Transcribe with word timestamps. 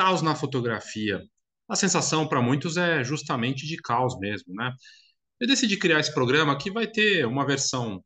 caos 0.00 0.22
na 0.22 0.34
fotografia. 0.34 1.20
A 1.68 1.76
sensação 1.76 2.26
para 2.26 2.40
muitos 2.40 2.78
é 2.78 3.04
justamente 3.04 3.66
de 3.66 3.76
caos 3.76 4.18
mesmo, 4.18 4.54
né? 4.54 4.72
Eu 5.38 5.46
decidi 5.46 5.76
criar 5.76 6.00
esse 6.00 6.12
programa 6.14 6.56
que 6.56 6.70
vai 6.70 6.86
ter 6.86 7.26
uma 7.26 7.46
versão 7.46 8.02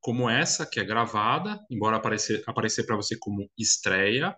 como 0.00 0.30
essa, 0.30 0.64
que 0.64 0.78
é 0.78 0.84
gravada, 0.84 1.58
embora 1.68 1.96
aparecer, 1.96 2.44
aparecer 2.46 2.86
para 2.86 2.94
você 2.94 3.16
como 3.18 3.50
estreia, 3.58 4.36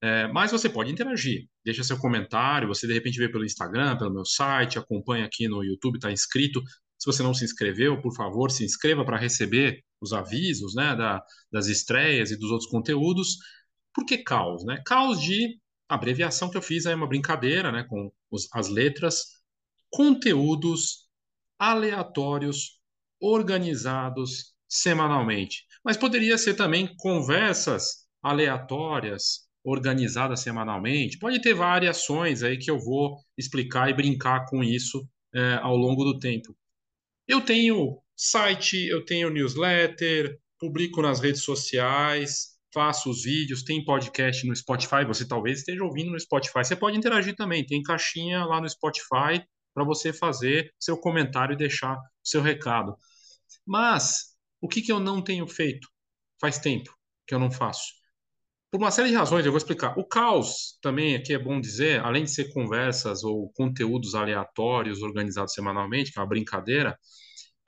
é, 0.00 0.28
mas 0.28 0.52
você 0.52 0.68
pode 0.68 0.92
interagir, 0.92 1.48
deixa 1.64 1.82
seu 1.82 1.98
comentário, 1.98 2.68
você 2.68 2.86
de 2.86 2.92
repente 2.94 3.18
vê 3.18 3.28
pelo 3.28 3.44
Instagram, 3.44 3.98
pelo 3.98 4.14
meu 4.14 4.24
site, 4.24 4.78
acompanha 4.78 5.24
aqui 5.24 5.48
no 5.48 5.64
YouTube, 5.64 5.96
está 5.96 6.12
inscrito. 6.12 6.62
Se 6.96 7.06
você 7.06 7.20
não 7.20 7.34
se 7.34 7.44
inscreveu, 7.44 8.00
por 8.00 8.14
favor, 8.14 8.50
se 8.52 8.64
inscreva 8.64 9.04
para 9.04 9.18
receber 9.18 9.82
os 10.00 10.12
avisos 10.12 10.74
né, 10.76 10.94
da, 10.94 11.20
das 11.50 11.66
estreias 11.66 12.30
e 12.30 12.38
dos 12.38 12.50
outros 12.52 12.70
conteúdos. 12.70 13.38
Por 13.92 14.06
que 14.06 14.18
caos? 14.18 14.64
Né? 14.64 14.80
Caos 14.86 15.20
de 15.20 15.58
abreviação 15.88 16.50
que 16.50 16.56
eu 16.56 16.62
fiz 16.62 16.86
aí, 16.86 16.94
uma 16.94 17.06
brincadeira 17.06 17.72
né, 17.72 17.84
com 17.88 18.12
os, 18.30 18.48
as 18.52 18.68
letras, 18.68 19.24
conteúdos 19.90 21.08
aleatórios, 21.58 22.78
organizados 23.20 24.54
semanalmente. 24.68 25.64
Mas 25.82 25.96
poderia 25.96 26.36
ser 26.36 26.54
também 26.54 26.94
conversas 26.96 28.06
aleatórias, 28.22 29.48
organizada 29.64 30.36
semanalmente. 30.36 31.18
Pode 31.18 31.40
ter 31.40 31.54
variações 31.54 32.42
aí 32.42 32.58
que 32.58 32.70
eu 32.70 32.78
vou 32.78 33.18
explicar 33.36 33.90
e 33.90 33.94
brincar 33.94 34.46
com 34.46 34.62
isso 34.62 35.08
é, 35.34 35.54
ao 35.54 35.76
longo 35.76 36.04
do 36.04 36.18
tempo. 36.18 36.56
Eu 37.26 37.40
tenho 37.40 38.00
site, 38.16 38.86
eu 38.88 39.04
tenho 39.04 39.30
newsletter, 39.30 40.38
publico 40.58 41.02
nas 41.02 41.20
redes 41.20 41.42
sociais, 41.42 42.57
faço 42.72 43.10
os 43.10 43.22
vídeos, 43.22 43.62
tem 43.62 43.84
podcast 43.84 44.46
no 44.46 44.54
Spotify. 44.54 45.04
Você 45.06 45.26
talvez 45.26 45.60
esteja 45.60 45.84
ouvindo 45.84 46.10
no 46.10 46.20
Spotify. 46.20 46.64
Você 46.64 46.76
pode 46.76 46.96
interagir 46.96 47.34
também, 47.34 47.64
tem 47.64 47.82
caixinha 47.82 48.44
lá 48.44 48.60
no 48.60 48.68
Spotify 48.68 49.42
para 49.74 49.84
você 49.84 50.12
fazer 50.12 50.72
seu 50.78 50.96
comentário 50.96 51.54
e 51.54 51.56
deixar 51.56 51.98
seu 52.22 52.42
recado. 52.42 52.96
Mas 53.66 54.36
o 54.60 54.68
que, 54.68 54.82
que 54.82 54.92
eu 54.92 55.00
não 55.00 55.22
tenho 55.22 55.46
feito? 55.46 55.88
Faz 56.40 56.58
tempo 56.58 56.92
que 57.26 57.34
eu 57.34 57.38
não 57.38 57.50
faço 57.50 57.98
por 58.70 58.78
uma 58.78 58.90
série 58.90 59.08
de 59.08 59.14
razões, 59.14 59.46
eu 59.46 59.52
vou 59.52 59.56
explicar. 59.56 59.98
O 59.98 60.04
caos 60.04 60.78
também, 60.82 61.16
aqui 61.16 61.32
é 61.32 61.38
bom 61.38 61.58
dizer, 61.58 62.00
além 62.00 62.24
de 62.24 62.30
ser 62.30 62.52
conversas 62.52 63.24
ou 63.24 63.50
conteúdos 63.52 64.14
aleatórios 64.14 65.00
organizados 65.02 65.54
semanalmente, 65.54 66.12
que 66.12 66.18
é 66.18 66.22
uma 66.22 66.28
brincadeira, 66.28 66.98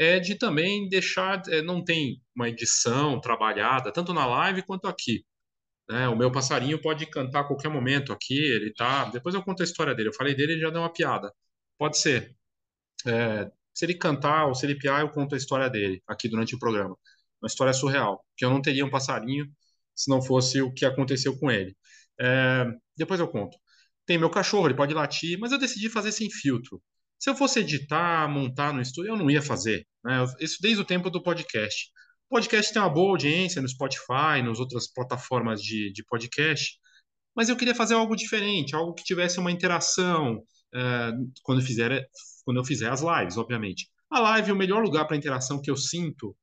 é 0.00 0.18
de 0.18 0.34
também 0.36 0.88
deixar, 0.88 1.42
é, 1.50 1.62
não 1.62 1.84
tem 1.84 2.22
uma 2.34 2.48
edição 2.48 3.20
trabalhada, 3.20 3.92
tanto 3.92 4.14
na 4.14 4.26
live 4.26 4.62
quanto 4.62 4.88
aqui. 4.88 5.24
Né? 5.88 6.08
O 6.08 6.16
meu 6.16 6.32
passarinho 6.32 6.80
pode 6.80 7.06
cantar 7.06 7.40
a 7.42 7.44
qualquer 7.44 7.68
momento 7.70 8.12
aqui, 8.12 8.34
ele 8.34 8.72
tá. 8.74 9.06
Depois 9.10 9.34
eu 9.34 9.42
conto 9.44 9.62
a 9.62 9.64
história 9.64 9.94
dele. 9.94 10.10
Eu 10.10 10.14
falei 10.14 10.34
dele, 10.34 10.54
ele 10.54 10.62
já 10.62 10.70
deu 10.70 10.82
uma 10.82 10.92
piada. 10.92 11.32
Pode 11.78 11.98
ser. 11.98 12.36
É, 13.06 13.50
se 13.74 13.84
ele 13.86 13.94
cantar 13.94 14.46
ou 14.46 14.54
se 14.54 14.66
ele 14.66 14.76
piar, 14.78 15.02
eu 15.02 15.10
conto 15.10 15.34
a 15.34 15.38
história 15.38 15.70
dele 15.70 16.02
aqui 16.08 16.28
durante 16.28 16.54
o 16.54 16.58
programa. 16.58 16.96
Uma 17.42 17.48
história 17.48 17.72
surreal, 17.72 18.24
que 18.36 18.44
eu 18.44 18.50
não 18.50 18.62
teria 18.62 18.84
um 18.86 18.90
passarinho 18.90 19.46
se 19.94 20.10
não 20.10 20.22
fosse 20.22 20.62
o 20.62 20.72
que 20.72 20.84
aconteceu 20.86 21.38
com 21.38 21.50
ele. 21.50 21.76
É, 22.20 22.66
depois 22.96 23.20
eu 23.20 23.28
conto. 23.28 23.58
Tem 24.06 24.18
meu 24.18 24.30
cachorro, 24.30 24.66
ele 24.68 24.76
pode 24.76 24.94
latir, 24.94 25.38
mas 25.38 25.52
eu 25.52 25.58
decidi 25.58 25.90
fazer 25.90 26.12
sem 26.12 26.30
filtro. 26.30 26.82
Se 27.20 27.28
eu 27.28 27.36
fosse 27.36 27.60
editar, 27.60 28.26
montar 28.28 28.72
no 28.72 28.80
estúdio, 28.80 29.10
eu 29.10 29.16
não 29.16 29.30
ia 29.30 29.42
fazer. 29.42 29.86
Né? 30.02 30.24
Isso 30.40 30.56
desde 30.60 30.80
o 30.80 30.84
tempo 30.86 31.10
do 31.10 31.22
podcast. 31.22 31.92
O 32.30 32.36
podcast 32.36 32.72
tem 32.72 32.80
uma 32.80 32.88
boa 32.88 33.10
audiência 33.10 33.60
no 33.60 33.68
Spotify, 33.68 34.42
nas 34.42 34.58
outras 34.58 34.90
plataformas 34.90 35.60
de, 35.60 35.92
de 35.92 36.02
podcast, 36.04 36.78
mas 37.36 37.48
eu 37.48 37.56
queria 37.56 37.74
fazer 37.74 37.94
algo 37.94 38.16
diferente, 38.16 38.74
algo 38.74 38.94
que 38.94 39.04
tivesse 39.04 39.38
uma 39.38 39.50
interação 39.52 40.42
é, 40.74 41.12
quando, 41.42 41.60
eu 41.60 41.66
fizer, 41.66 42.08
quando 42.44 42.56
eu 42.56 42.64
fizer 42.64 42.90
as 42.90 43.02
lives, 43.02 43.36
obviamente. 43.36 43.88
A 44.10 44.18
live, 44.20 44.52
o 44.52 44.56
melhor 44.56 44.82
lugar 44.82 45.06
para 45.06 45.16
interação 45.16 45.60
que 45.60 45.70
eu 45.70 45.76
sinto 45.76 46.34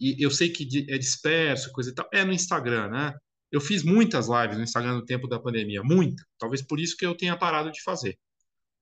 e 0.00 0.24
eu 0.24 0.30
sei 0.30 0.50
que 0.50 0.86
é 0.88 0.98
disperso, 0.98 1.70
coisa 1.72 1.90
e 1.90 1.94
tal, 1.94 2.08
é 2.12 2.24
no 2.24 2.32
Instagram, 2.32 2.88
né? 2.88 3.14
Eu 3.52 3.60
fiz 3.60 3.84
muitas 3.84 4.28
lives 4.28 4.56
no 4.56 4.64
Instagram 4.64 4.94
no 4.94 5.04
tempo 5.04 5.28
da 5.28 5.38
pandemia, 5.38 5.82
muita. 5.82 6.24
Talvez 6.38 6.62
por 6.62 6.80
isso 6.80 6.96
que 6.96 7.04
eu 7.04 7.16
tenha 7.16 7.36
parado 7.36 7.70
de 7.70 7.82
fazer. 7.82 8.18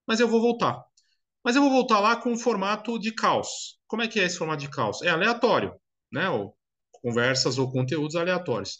Mas 0.06 0.20
eu 0.20 0.28
vou 0.28 0.40
voltar. 0.40 0.87
Mas 1.44 1.56
eu 1.56 1.62
vou 1.62 1.70
voltar 1.70 2.00
lá 2.00 2.16
com 2.16 2.32
um 2.32 2.38
formato 2.38 2.98
de 2.98 3.12
caos. 3.12 3.78
Como 3.86 4.02
é 4.02 4.08
que 4.08 4.20
é 4.20 4.24
esse 4.24 4.36
formato 4.36 4.60
de 4.60 4.70
caos? 4.70 5.02
É 5.02 5.08
aleatório, 5.08 5.74
né? 6.12 6.28
Ou 6.28 6.56
conversas 7.02 7.58
ou 7.58 7.70
conteúdos 7.70 8.16
aleatórios. 8.16 8.78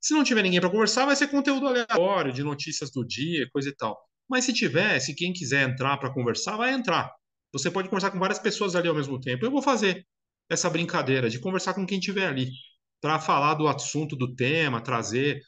Se 0.00 0.14
não 0.14 0.24
tiver 0.24 0.42
ninguém 0.42 0.60
para 0.60 0.70
conversar, 0.70 1.04
vai 1.06 1.16
ser 1.16 1.28
conteúdo 1.28 1.66
aleatório, 1.66 2.32
de 2.32 2.42
notícias 2.42 2.90
do 2.90 3.04
dia, 3.04 3.48
coisa 3.52 3.68
e 3.68 3.74
tal. 3.74 3.98
Mas 4.28 4.44
se 4.44 4.52
tiver, 4.52 4.98
se 5.00 5.14
quem 5.14 5.32
quiser 5.32 5.68
entrar 5.68 5.96
para 5.98 6.12
conversar, 6.12 6.56
vai 6.56 6.72
entrar. 6.72 7.12
Você 7.52 7.70
pode 7.70 7.88
conversar 7.88 8.10
com 8.10 8.18
várias 8.18 8.38
pessoas 8.38 8.74
ali 8.76 8.88
ao 8.88 8.94
mesmo 8.94 9.20
tempo. 9.20 9.44
Eu 9.44 9.50
vou 9.50 9.62
fazer 9.62 10.06
essa 10.48 10.70
brincadeira 10.70 11.28
de 11.28 11.40
conversar 11.40 11.74
com 11.74 11.86
quem 11.86 11.98
estiver 11.98 12.26
ali, 12.26 12.50
para 13.00 13.18
falar 13.18 13.54
do 13.54 13.68
assunto 13.68 14.16
do 14.16 14.34
tema, 14.34 14.80
trazer. 14.80 15.40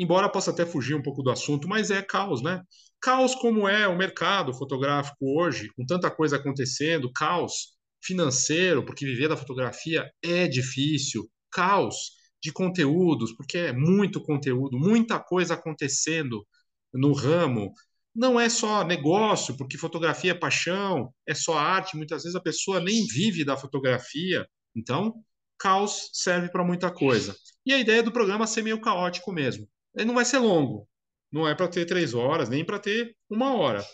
Embora 0.00 0.30
possa 0.30 0.50
até 0.50 0.64
fugir 0.64 0.94
um 0.94 1.02
pouco 1.02 1.22
do 1.22 1.30
assunto, 1.30 1.68
mas 1.68 1.90
é 1.90 2.00
caos, 2.00 2.42
né? 2.42 2.62
Caos 3.02 3.34
como 3.34 3.68
é 3.68 3.86
o 3.86 3.98
mercado 3.98 4.54
fotográfico 4.54 5.38
hoje, 5.38 5.68
com 5.76 5.84
tanta 5.84 6.10
coisa 6.10 6.36
acontecendo, 6.36 7.12
caos 7.12 7.76
financeiro, 8.02 8.82
porque 8.82 9.04
viver 9.04 9.28
da 9.28 9.36
fotografia 9.36 10.10
é 10.22 10.48
difícil, 10.48 11.30
caos 11.52 12.12
de 12.42 12.50
conteúdos, 12.50 13.32
porque 13.36 13.58
é 13.58 13.72
muito 13.74 14.22
conteúdo, 14.22 14.78
muita 14.78 15.20
coisa 15.20 15.52
acontecendo 15.52 16.46
no 16.94 17.12
ramo, 17.12 17.70
não 18.14 18.40
é 18.40 18.48
só 18.48 18.82
negócio, 18.82 19.54
porque 19.54 19.76
fotografia 19.76 20.30
é 20.30 20.34
paixão, 20.34 21.12
é 21.28 21.34
só 21.34 21.58
arte. 21.58 21.94
Muitas 21.94 22.22
vezes 22.22 22.34
a 22.34 22.40
pessoa 22.40 22.80
nem 22.80 23.06
vive 23.06 23.44
da 23.44 23.54
fotografia. 23.54 24.48
Então, 24.74 25.14
caos 25.58 26.08
serve 26.14 26.50
para 26.50 26.64
muita 26.64 26.90
coisa. 26.90 27.36
E 27.66 27.72
a 27.74 27.78
ideia 27.78 28.02
do 28.02 28.10
programa 28.10 28.44
é 28.44 28.46
ser 28.46 28.62
meio 28.62 28.80
caótico 28.80 29.30
mesmo. 29.30 29.68
Ele 29.94 30.06
não 30.06 30.14
vai 30.14 30.24
ser 30.24 30.38
longo. 30.38 30.88
Não 31.32 31.48
é 31.48 31.54
para 31.54 31.68
ter 31.68 31.86
três 31.86 32.14
horas, 32.14 32.48
nem 32.48 32.64
para 32.64 32.78
ter 32.78 33.14
uma 33.28 33.54
hora. 33.54 33.84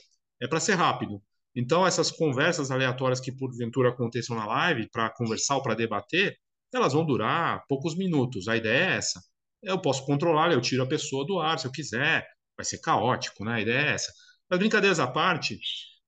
É 0.40 0.48
para 0.48 0.60
ser 0.60 0.74
rápido. 0.74 1.22
Então, 1.54 1.86
essas 1.86 2.10
conversas 2.10 2.70
aleatórias 2.70 3.20
que 3.20 3.32
porventura 3.32 3.90
aconteçam 3.90 4.36
na 4.36 4.46
live, 4.46 4.88
para 4.90 5.10
conversar 5.10 5.56
ou 5.56 5.62
para 5.62 5.74
debater, 5.74 6.36
elas 6.72 6.92
vão 6.92 7.04
durar 7.04 7.64
poucos 7.68 7.96
minutos. 7.96 8.48
A 8.48 8.56
ideia 8.56 8.92
é 8.92 8.96
essa. 8.96 9.20
Eu 9.62 9.80
posso 9.80 10.04
controlar, 10.04 10.52
eu 10.52 10.60
tiro 10.60 10.82
a 10.82 10.88
pessoa 10.88 11.26
do 11.26 11.38
ar 11.40 11.58
se 11.58 11.66
eu 11.66 11.72
quiser 11.72 12.26
vai 12.56 12.64
ser 12.64 12.78
caótico, 12.78 13.44
né? 13.44 13.54
A 13.54 13.60
ideia 13.60 13.78
é 13.78 13.92
essa. 13.92 14.12
Mas 14.48 14.58
brincadeiras 14.58 14.98
à 14.98 15.06
parte, 15.06 15.58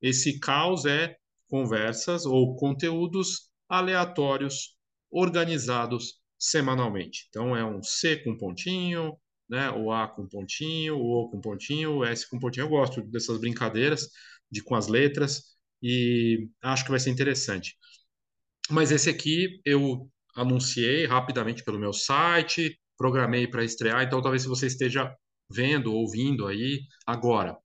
esse 0.00 0.38
caos 0.38 0.87
é 0.87 1.16
conversas 1.49 2.25
ou 2.25 2.56
conteúdos 2.56 3.50
aleatórios 3.69 4.76
organizados 5.10 6.20
semanalmente. 6.38 7.26
Então 7.28 7.56
é 7.56 7.65
um 7.65 7.82
C 7.82 8.16
com 8.22 8.37
pontinho, 8.37 9.16
né? 9.49 9.71
O 9.71 9.93
A 9.93 10.09
com 10.09 10.27
pontinho, 10.27 10.97
o 10.97 11.23
O 11.23 11.31
com 11.31 11.41
pontinho, 11.41 11.99
o 11.99 12.05
S 12.05 12.29
com 12.29 12.39
pontinho. 12.39 12.65
Eu 12.65 12.69
gosto 12.69 13.03
dessas 13.03 13.39
brincadeiras 13.39 14.09
de 14.51 14.63
com 14.63 14.75
as 14.75 14.89
letras 14.89 15.57
e 15.83 16.49
acho 16.63 16.85
que 16.85 16.91
vai 16.91 17.01
ser 17.01 17.11
interessante. 17.11 17.77
Mas 18.71 18.91
esse 18.93 19.09
aqui 19.09 19.61
eu 19.65 20.11
anunciei 20.35 21.07
rapidamente 21.07 21.65
pelo 21.65 21.79
meu 21.79 21.93
site, 21.93 22.79
programei 22.97 23.47
para 23.47 23.65
estrear, 23.65 24.03
então 24.03 24.23
talvez 24.23 24.43
se 24.43 24.49
você 24.49 24.67
esteja 24.67 25.15
vendo, 25.51 25.93
ouvindo 25.95 26.47
aí 26.47 26.81
agora. 27.07 27.57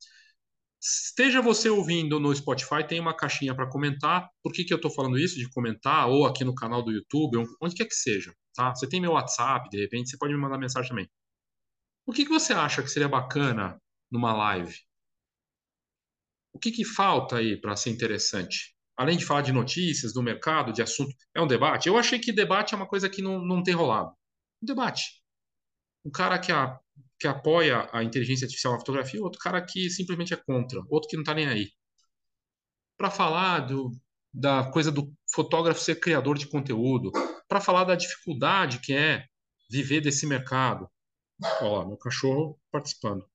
Esteja 0.82 1.42
você 1.42 1.70
ouvindo 1.70 2.20
no 2.20 2.36
Spotify, 2.36 2.86
tem 2.86 3.00
uma 3.00 3.16
caixinha 3.16 3.56
para 3.56 3.70
comentar. 3.70 4.30
Por 4.44 4.52
que, 4.52 4.66
que 4.66 4.74
eu 4.74 4.76
estou 4.76 4.92
falando 4.92 5.18
isso 5.18 5.38
de 5.38 5.50
comentar? 5.50 6.10
Ou 6.10 6.26
aqui 6.26 6.44
no 6.44 6.54
canal 6.54 6.84
do 6.84 6.92
YouTube, 6.92 7.38
onde 7.62 7.76
quer 7.76 7.86
que 7.86 7.96
seja. 7.96 8.34
Tá? 8.54 8.76
Você 8.76 8.88
tem 8.88 9.00
meu 9.00 9.14
WhatsApp, 9.14 9.70
de 9.70 9.80
repente, 9.80 10.10
você 10.10 10.18
pode 10.18 10.34
me 10.34 10.40
mandar 10.40 10.58
mensagem 10.58 10.90
também. 10.90 11.10
O 12.06 12.12
que, 12.12 12.26
que 12.26 12.32
você 12.32 12.54
acha 12.54 12.82
que 12.82 12.90
seria 12.90 13.08
bacana 13.08 13.82
numa 14.12 14.34
live? 14.34 14.76
O 16.52 16.60
que, 16.60 16.72
que 16.72 16.86
falta 16.86 17.38
aí 17.38 17.60
para 17.60 17.76
ser 17.76 17.90
interessante? 17.90 18.76
Além 18.96 19.18
de 19.18 19.26
falar 19.26 19.42
de 19.42 19.52
notícias, 19.52 20.14
do 20.14 20.22
mercado, 20.22 20.72
de 20.72 20.82
assunto, 20.82 21.16
é 21.34 21.42
um 21.42 21.48
debate? 21.48 21.88
Eu 21.88 21.98
achei 21.98 22.20
que 22.20 22.32
debate 22.32 22.74
é 22.74 22.78
uma 22.78 22.88
coisa 22.88 23.10
que 23.10 23.22
não, 23.22 23.44
não 23.44 23.64
tem 23.64 23.74
rolado. 23.74 24.12
Um 24.62 24.66
debate. 24.66 25.24
Um 26.06 26.12
cara 26.12 26.38
que 26.38 26.52
a 26.52 26.80
que 27.24 27.28
apoia 27.28 27.88
a 27.94 28.04
inteligência 28.04 28.44
artificial 28.44 28.74
na 28.74 28.80
fotografia, 28.80 29.24
outro 29.24 29.40
cara 29.40 29.62
que 29.66 29.90
simplesmente 29.90 30.34
é 30.34 30.38
contra, 30.38 30.82
outro 30.90 31.08
que 31.08 31.16
não 31.16 31.22
está 31.22 31.34
nem 31.34 31.48
aí. 31.48 31.72
Para 32.98 33.10
falar 33.10 33.62
do, 33.62 33.92
da 34.34 34.70
coisa 34.72 34.92
do 34.92 35.10
fotógrafo 35.34 35.80
ser 35.80 36.02
criador 36.02 36.38
de 36.38 36.48
conteúdo, 36.48 37.12
para 37.48 37.62
falar 37.62 37.86
da 37.86 37.96
dificuldade 37.96 38.80
que 38.80 38.94
é 38.94 39.26
viver 39.72 40.02
desse 40.02 40.28
mercado. 40.28 40.90
Olha 41.62 41.80
lá, 41.80 41.86
meu 41.86 41.98
cachorro 41.98 42.60
participando. 42.72 43.26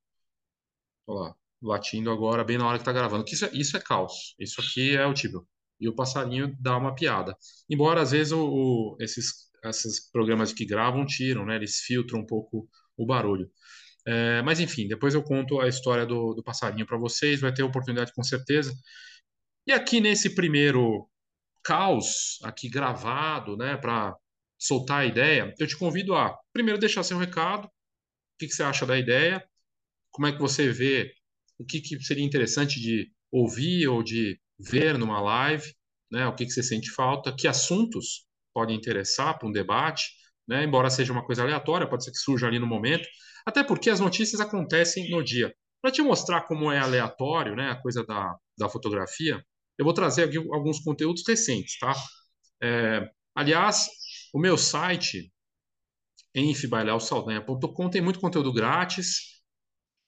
Olha 1.07 1.29
lá, 1.31 1.37
latindo 1.63 2.11
agora, 2.11 2.45
bem 2.45 2.59
na 2.59 2.67
hora 2.67 2.79
que 2.79 2.83
está 2.83 2.93
gravando. 2.93 3.25
Isso, 3.29 3.45
é, 3.45 3.51
isso 3.53 3.77
é 3.77 3.81
caos. 3.81 4.35
Isso 4.39 4.61
aqui 4.61 4.97
é 4.97 5.07
o 5.07 5.15
tipo. 5.15 5.47
E 5.81 5.89
o 5.89 5.95
passarinho 5.95 6.57
dá 6.61 6.77
uma 6.77 6.95
piada. 6.95 7.37
Embora, 7.69 8.03
às 8.03 8.11
vezes, 8.13 8.33
o, 8.33 8.41
o, 8.41 8.97
esses, 9.01 9.51
esses 9.65 10.11
programas 10.11 10.53
que 10.53 10.67
gravam 10.67 11.07
tiram, 11.07 11.45
né? 11.47 11.57
Eles 11.57 11.77
filtram 11.81 12.21
um 12.21 12.27
pouco 12.27 12.69
o 12.97 13.07
barulho. 13.07 13.51
É, 14.07 14.43
mas 14.43 14.61
enfim, 14.61 14.89
depois 14.89 15.15
eu 15.15 15.23
conto 15.23 15.61
a 15.61 15.69
história 15.69 16.07
do, 16.07 16.35
do 16.35 16.43
passarinho 16.43 16.87
para 16.87 16.97
vocês, 16.99 17.41
vai 17.41 17.53
ter 17.53 17.63
oportunidade 17.63 18.13
com 18.15 18.23
certeza. 18.23 18.73
E 19.67 19.73
aqui 19.73 20.01
nesse 20.01 20.35
primeiro 20.35 21.09
caos, 21.63 22.39
aqui 22.43 22.69
gravado, 22.71 23.57
né, 23.57 23.77
para 23.77 24.17
soltar 24.59 25.01
a 25.01 25.07
ideia, 25.07 25.55
eu 25.59 25.67
te 25.67 25.77
convido 25.77 26.15
a 26.15 26.37
primeiro 26.53 26.81
deixar 26.81 27.03
seu 27.03 27.19
recado, 27.19 27.71
que, 28.39 28.47
que 28.47 28.55
você 28.55 28.63
acha 28.63 28.87
da 28.87 28.99
ideia, 28.99 29.45
como 30.11 30.27
é 30.27 30.33
que 30.33 30.41
você 30.41 30.71
vê, 30.71 31.13
o 31.59 31.65
que, 31.65 31.81
que 31.81 32.01
seria 32.03 32.25
interessante 32.25 32.81
de 32.81 33.11
ouvir 33.31 33.89
ou 33.89 34.03
de 34.03 34.41
ver 34.59 34.99
numa 34.99 35.21
live, 35.21 35.75
né, 36.11 36.27
o 36.27 36.35
que, 36.35 36.47
que 36.47 36.53
você 36.53 36.63
sente 36.63 36.91
falta, 36.91 37.35
que 37.35 37.47
assuntos 37.47 38.27
podem 38.55 38.77
interessar 38.77 39.39
para 39.39 39.49
um 39.49 39.53
debate, 39.53 40.07
né, 40.47 40.65
embora 40.65 40.91
seja 40.91 41.13
uma 41.13 41.25
coisa 41.25 41.43
aleatória, 41.43 41.89
pode 41.89 42.05
ser 42.05 42.11
que 42.11 42.19
surja 42.19 42.47
ali 42.47 42.59
no 42.59 42.67
momento, 42.67 43.07
até 43.47 43.63
porque 43.63 43.91
as 43.91 44.01
notícias 44.01 44.41
acontecem 44.41 45.11
no 45.11 45.23
dia. 45.23 45.55
Para 45.81 45.93
te 45.93 46.03
mostrar 46.03 46.43
como 46.43 46.73
é 46.73 46.79
aleatório, 46.79 47.55
né, 47.55 47.71
a 47.71 47.77
coisa 47.77 48.05
da, 48.05 48.35
da 48.59 48.69
fotografia, 48.69 49.45
eu 49.79 49.85
vou 49.85 49.95
trazer 49.95 50.25
aqui 50.25 50.37
alguns 50.37 50.81
conteúdos 50.81 51.23
recentes, 51.27 51.79
tá? 51.79 51.95
É, 52.61 53.09
aliás, 53.35 53.89
o 54.35 54.41
meu 54.41 54.57
site, 54.59 55.33
enfibailealsaldanha.com, 56.47 57.91
tem 57.91 58.01
muito 58.01 58.21
conteúdo 58.21 58.53
grátis, 58.53 59.41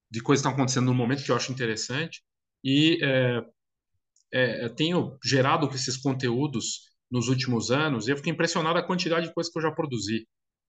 de 0.09 0.21
coisas 0.21 0.41
que 0.41 0.47
estão 0.47 0.51
acontecendo 0.51 0.85
no 0.87 0.93
momento 0.93 1.23
que 1.23 1.31
eu 1.31 1.35
acho 1.35 1.51
interessante, 1.51 2.21
e 2.63 2.99
é, 3.03 3.41
é, 4.33 4.69
tenho 4.69 5.17
gerado 5.23 5.69
esses 5.73 5.97
conteúdos 5.97 6.91
nos 7.09 7.27
últimos 7.27 7.71
anos, 7.71 8.07
e 8.07 8.11
eu 8.11 8.17
fiquei 8.17 8.31
impressionado 8.31 8.77
a 8.77 8.83
quantidade 8.83 9.27
de 9.27 9.33
coisas 9.33 9.51
que 9.51 9.57
eu 9.57 9.63
já 9.63 9.71
produzi 9.71 10.27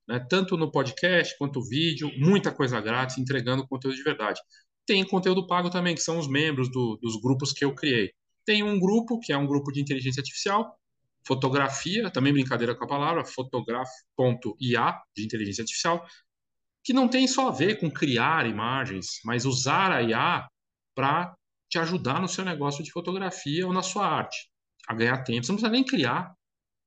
né? 0.09 0.25
tanto 0.29 0.57
no 0.57 0.71
podcast 0.71 1.37
quanto 1.39 1.63
vídeo, 1.63 2.11
muita 2.19 2.53
coisa 2.53 2.81
grátis, 2.81 3.19
entregando 3.19 3.67
conteúdo 3.67 3.97
de 3.97 4.03
verdade. 4.03 4.41
Tem 4.87 5.05
conteúdo 5.07 5.47
pago 5.47 5.71
também, 5.71 5.95
que 5.95 6.03
são 6.03 6.19
os 6.19 6.29
membros 6.29 6.71
do, 6.71 6.99
dos 7.01 7.21
grupos 7.21 7.53
que 7.53 7.65
eu 7.65 7.75
criei. 7.75 8.13
Tem 8.45 8.63
um 8.63 8.79
grupo, 8.81 9.21
que 9.21 9.33
é 9.33 9.37
um 9.37 9.47
grupo 9.47 9.71
de 9.71 9.81
inteligência 9.81 10.21
artificial, 10.21 10.77
fotografia, 11.27 12.11
também 12.11 12.33
brincadeira 12.33 12.75
com 12.75 12.85
a 12.85 12.89
palavra, 12.89 13.25
fotograf.ia, 13.25 15.01
de 15.17 15.25
inteligência 15.25 15.63
artificial, 15.63 16.07
que 16.85 16.93
não 16.93 17.09
tem 17.09 17.27
só 17.29 17.49
a 17.49 17.53
ver 17.53 17.79
com 17.81 17.91
criar 17.91 18.47
imagens, 18.47 19.21
mas 19.25 19.45
usar 19.45 19.93
a 19.93 20.03
IA 20.03 20.49
para 20.95 21.35
te 21.71 21.79
ajudar 21.79 22.21
no 22.21 22.29
seu 22.29 22.45
negócio 22.45 22.85
de 22.85 22.93
fotografia 22.93 23.67
ou 23.67 23.73
na 23.73 23.83
sua 23.83 24.07
arte, 24.07 24.51
a 24.89 24.95
ganhar 24.95 25.23
tempo. 25.25 25.45
Você 25.45 25.53
não 25.53 25.57
precisa 25.57 25.73
nem 25.73 25.85
criar, 25.85 26.35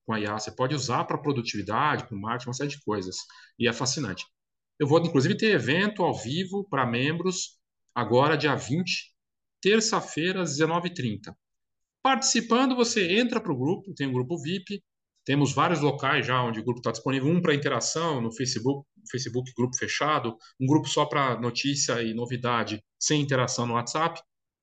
com 0.06 0.14
a 0.14 0.20
IA. 0.20 0.40
Você 0.40 0.52
pode 0.52 0.76
usar 0.76 1.04
para 1.06 1.18
produtividade, 1.18 2.08
para 2.08 2.18
marketing, 2.18 2.50
uma 2.50 2.54
série 2.54 2.70
de 2.70 2.82
coisas. 2.82 3.18
E 3.58 3.68
é 3.68 3.74
fascinante. 3.74 4.26
Eu 4.80 4.88
vou, 4.88 5.00
inclusive, 5.00 5.36
ter 5.36 5.52
evento 5.52 6.04
ao 6.04 6.14
vivo 6.14 6.68
para 6.70 6.86
membros 6.86 7.60
agora, 7.94 8.38
dia 8.38 8.56
20, 8.56 9.14
terça-feira, 9.62 10.42
às 10.42 10.52
19h30. 10.52 11.36
Participando, 12.06 12.76
você 12.76 13.18
entra 13.18 13.42
para 13.42 13.52
o 13.52 13.58
grupo, 13.58 13.92
tem 13.96 14.06
um 14.06 14.14
grupo 14.14 14.38
VIP, 14.38 14.80
temos 15.26 15.56
vários 15.56 15.82
locais 15.82 16.24
já 16.24 16.40
onde 16.44 16.60
o 16.60 16.64
grupo 16.64 16.80
está 16.80 16.92
disponível, 16.92 17.28
um 17.32 17.42
para 17.42 17.56
interação 17.56 18.22
no 18.22 18.32
Facebook, 18.32 18.88
Facebook 19.10 19.52
grupo 19.58 19.76
fechado, 19.76 20.38
um 20.62 20.68
grupo 20.68 20.88
só 20.88 21.08
para 21.08 21.42
notícia 21.42 22.04
e 22.04 22.14
novidade 22.14 22.80
sem 23.00 23.20
interação 23.20 23.66
no 23.66 23.74
WhatsApp, 23.74 24.22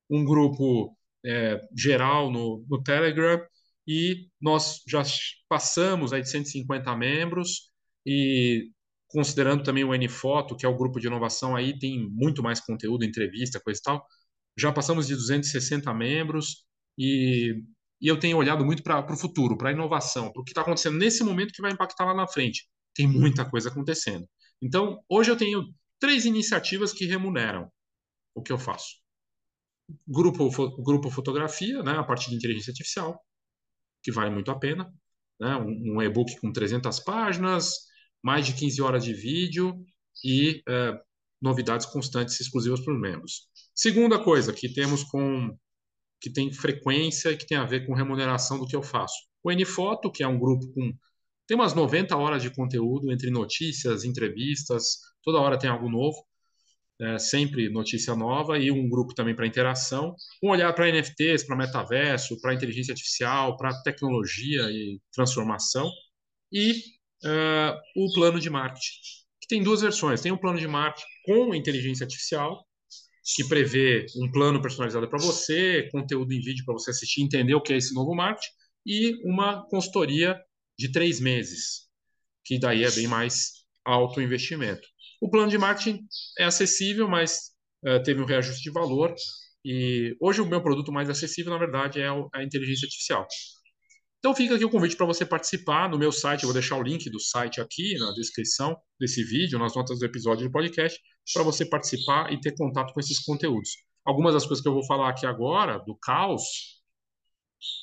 um 0.09 0.23
grupo 0.23 0.95
é, 1.25 1.59
geral 1.77 2.31
no, 2.31 2.65
no 2.69 2.81
Telegram 2.81 3.45
e 3.85 4.29
nós 4.39 4.81
já 4.87 5.03
passamos 5.49 6.13
aí 6.13 6.21
de 6.21 6.29
150 6.29 6.95
membros 6.95 7.71
e 8.05 8.69
considerando 9.09 9.63
também 9.63 9.83
o 9.83 9.93
NFoto, 9.93 10.55
que 10.55 10.65
é 10.65 10.69
o 10.69 10.77
grupo 10.77 10.97
de 10.97 11.07
inovação 11.07 11.57
aí, 11.57 11.77
tem 11.77 12.09
muito 12.09 12.41
mais 12.41 12.61
conteúdo, 12.61 13.03
entrevista, 13.03 13.59
coisa 13.59 13.81
e 13.81 13.83
tal, 13.83 14.05
já 14.57 14.71
passamos 14.71 15.07
de 15.07 15.15
260 15.15 15.93
membros 15.93 16.63
e, 16.97 17.63
e 18.01 18.07
eu 18.07 18.19
tenho 18.19 18.37
olhado 18.37 18.65
muito 18.65 18.83
para 18.83 19.13
o 19.13 19.17
futuro, 19.17 19.57
para 19.57 19.69
a 19.69 19.71
inovação, 19.73 20.31
para 20.31 20.41
o 20.41 20.43
que 20.43 20.51
está 20.51 20.61
acontecendo 20.61 20.97
nesse 20.97 21.23
momento 21.23 21.53
que 21.53 21.61
vai 21.61 21.71
impactar 21.71 22.05
lá 22.05 22.13
na 22.13 22.27
frente. 22.27 22.67
Tem 22.93 23.07
muita 23.07 23.49
coisa 23.49 23.69
acontecendo. 23.69 24.27
Então, 24.61 25.03
hoje 25.09 25.31
eu 25.31 25.37
tenho 25.37 25.63
três 25.99 26.25
iniciativas 26.25 26.93
que 26.93 27.05
remuneram 27.05 27.71
o 28.35 28.41
que 28.41 28.51
eu 28.51 28.57
faço. 28.57 28.95
Grupo, 30.07 30.49
grupo 30.81 31.09
fotografia, 31.09 31.81
né, 31.83 31.93
a 31.93 32.03
partir 32.03 32.29
de 32.29 32.35
inteligência 32.35 32.71
artificial, 32.71 33.19
que 34.01 34.11
vale 34.11 34.29
muito 34.29 34.51
a 34.51 34.59
pena. 34.59 34.91
Né? 35.39 35.55
Um, 35.55 35.95
um 35.95 36.01
e-book 36.01 36.39
com 36.39 36.51
300 36.51 36.99
páginas, 37.01 37.73
mais 38.21 38.45
de 38.45 38.53
15 38.53 38.81
horas 38.81 39.03
de 39.03 39.13
vídeo 39.13 39.75
e 40.23 40.61
é, 40.67 40.99
novidades 41.41 41.85
constantes 41.85 42.39
exclusivas 42.39 42.79
para 42.79 42.93
os 42.93 42.99
membros. 42.99 43.47
Segunda 43.75 44.23
coisa 44.23 44.53
que 44.53 44.73
temos 44.73 45.03
com 45.03 45.57
que 46.23 46.31
tem 46.31 46.51
frequência 46.53 47.29
e 47.29 47.37
que 47.37 47.45
tem 47.45 47.57
a 47.57 47.65
ver 47.65 47.85
com 47.85 47.93
remuneração 47.93 48.57
do 48.57 48.65
que 48.65 48.75
eu 48.75 48.81
faço. 48.81 49.15
O 49.43 49.51
Nfoto, 49.51 50.09
que 50.09 50.23
é 50.23 50.27
um 50.27 50.39
grupo 50.39 50.65
com 50.73 50.93
tem 51.45 51.55
umas 51.55 51.73
90 51.73 52.15
horas 52.15 52.41
de 52.41 52.49
conteúdo 52.49 53.11
entre 53.11 53.29
notícias, 53.29 54.05
entrevistas, 54.05 54.99
toda 55.21 55.41
hora 55.41 55.59
tem 55.59 55.69
algo 55.69 55.89
novo 55.89 56.15
é, 57.01 57.19
sempre 57.19 57.69
notícia 57.69 58.15
nova 58.15 58.57
e 58.57 58.71
um 58.71 58.87
grupo 58.87 59.13
também 59.13 59.35
para 59.35 59.45
interação, 59.47 60.15
um 60.41 60.49
olhar 60.49 60.71
para 60.73 60.87
NFTs, 60.89 61.43
para 61.43 61.55
metaverso, 61.55 62.39
para 62.39 62.53
inteligência 62.53 62.93
artificial, 62.93 63.57
para 63.57 63.81
tecnologia 63.81 64.61
e 64.71 65.01
transformação 65.11 65.91
e 66.51 66.71
uh, 67.25 67.75
o 67.97 68.13
plano 68.13 68.39
de 68.39 68.49
marketing, 68.49 68.99
que 69.41 69.47
tem 69.47 69.63
duas 69.63 69.81
versões. 69.81 70.21
Tem 70.21 70.31
um 70.31 70.37
plano 70.37 70.59
de 70.59 70.67
marketing 70.67 71.07
com 71.25 71.55
inteligência 71.55 72.05
artificial, 72.05 72.65
que 73.23 73.47
prevê 73.47 74.05
um 74.17 74.29
plano 74.31 74.61
personalizado 74.61 75.09
para 75.09 75.21
você, 75.21 75.87
conteúdo 75.91 76.33
em 76.33 76.41
vídeo 76.41 76.65
para 76.65 76.73
você 76.73 76.91
assistir, 76.91 77.21
entender 77.21 77.55
o 77.55 77.61
que 77.61 77.73
é 77.73 77.77
esse 77.77 77.93
novo 77.93 78.13
marketing, 78.13 78.51
e 78.85 79.13
uma 79.25 79.65
consultoria 79.69 80.37
de 80.77 80.91
três 80.91 81.19
meses, 81.21 81.87
que 82.43 82.59
daí 82.59 82.83
é 82.83 82.91
bem 82.91 83.07
mais 83.07 83.63
alto 83.85 84.21
investimento. 84.21 84.85
O 85.21 85.29
plano 85.29 85.49
de 85.49 85.57
marketing 85.57 86.05
é 86.37 86.43
acessível, 86.43 87.07
mas 87.07 87.51
uh, 87.85 88.03
teve 88.03 88.21
um 88.21 88.25
reajuste 88.25 88.61
de 88.61 88.71
valor. 88.71 89.15
E 89.63 90.17
hoje 90.19 90.41
o 90.41 90.45
meu 90.45 90.61
produto 90.61 90.91
mais 90.91 91.09
acessível, 91.09 91.53
na 91.53 91.57
verdade, 91.57 92.01
é 92.01 92.07
a 92.33 92.43
inteligência 92.43 92.85
artificial. 92.85 93.25
Então 94.23 94.33
fica 94.33 94.55
aqui 94.55 94.63
o 94.63 94.69
convite 94.69 94.95
para 94.95 95.05
você 95.05 95.25
participar 95.25 95.89
no 95.89 95.99
meu 95.99 96.09
site. 96.09 96.43
Eu 96.43 96.47
vou 96.47 96.53
deixar 96.53 96.77
o 96.77 96.81
link 96.81 97.09
do 97.09 97.19
site 97.19 97.59
aqui 97.59 97.97
na 97.99 98.13
descrição 98.13 98.73
desse 98.97 99.21
vídeo, 99.21 99.59
nas 99.59 99.75
notas 99.75 99.99
do 99.99 100.05
episódio 100.05 100.47
do 100.47 100.51
podcast, 100.51 100.97
para 101.33 101.43
você 101.43 101.65
participar 101.65 102.31
e 102.31 102.39
ter 102.39 102.55
contato 102.55 102.93
com 102.93 103.01
esses 103.01 103.19
conteúdos. 103.19 103.71
Algumas 104.05 104.33
das 104.33 104.45
coisas 104.45 104.63
que 104.63 104.69
eu 104.69 104.73
vou 104.73 104.85
falar 104.85 105.09
aqui 105.09 105.25
agora, 105.25 105.77
do 105.79 105.97
caos, 105.97 106.41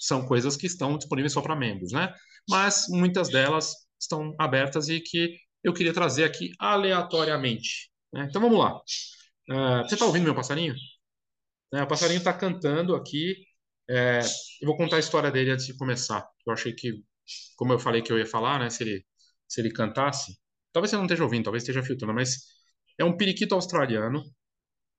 são 0.01 0.27
coisas 0.27 0.57
que 0.57 0.65
estão 0.67 0.97
disponíveis 0.97 1.35
só 1.35 1.43
para 1.43 1.55
membros, 1.55 1.93
né? 1.93 2.11
Mas 2.49 2.87
muitas 2.89 3.29
delas 3.29 3.75
estão 4.01 4.35
abertas 4.39 4.89
e 4.89 4.99
que 4.99 5.37
eu 5.63 5.75
queria 5.75 5.93
trazer 5.93 6.25
aqui 6.25 6.53
aleatoriamente. 6.59 7.91
Né? 8.15 8.27
Então 8.31 8.41
vamos 8.41 8.59
lá. 8.59 8.79
Uh, 9.51 9.87
você 9.87 9.93
está 9.93 10.07
ouvindo 10.07 10.25
meu 10.25 10.35
passarinho? 10.35 10.75
É, 11.75 11.83
o 11.83 11.87
passarinho 11.87 12.17
está 12.17 12.33
cantando 12.33 12.95
aqui. 12.95 13.37
É, 13.91 14.21
eu 14.61 14.67
vou 14.67 14.77
contar 14.77 14.97
a 14.97 14.99
história 15.01 15.31
dele 15.31 15.51
antes 15.53 15.67
de 15.67 15.77
começar. 15.77 16.27
Eu 16.47 16.53
achei 16.53 16.73
que, 16.75 17.03
como 17.57 17.73
eu 17.73 17.79
falei 17.79 18.03
que 18.03 18.13
eu 18.13 18.19
ia 18.19 18.27
falar, 18.27 18.61
né, 18.61 18.71
se 18.71 18.83
ele, 18.85 19.07
se 19.49 19.61
ele 19.61 19.73
cantasse, 19.73 20.39
talvez 20.73 20.91
você 20.91 20.97
não 20.97 21.05
esteja 21.07 21.25
ouvindo, 21.25 21.45
talvez 21.45 21.63
esteja 21.65 21.83
filtrando, 21.83 22.15
mas 22.15 22.37
é 22.99 23.05
um 23.05 23.17
periquito 23.17 23.55
australiano, 23.55 24.23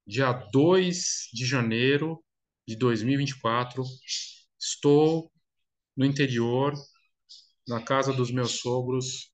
dia 0.08 0.32
2 0.54 1.30
de 1.34 1.46
janeiro 1.46 2.24
de 2.68 2.76
2024. 2.78 3.84
Estou 4.60 5.32
no 5.98 6.06
interior, 6.06 6.74
na 7.68 7.82
casa 7.84 8.14
dos 8.14 8.32
meus 8.32 8.60
sogros, 8.60 9.32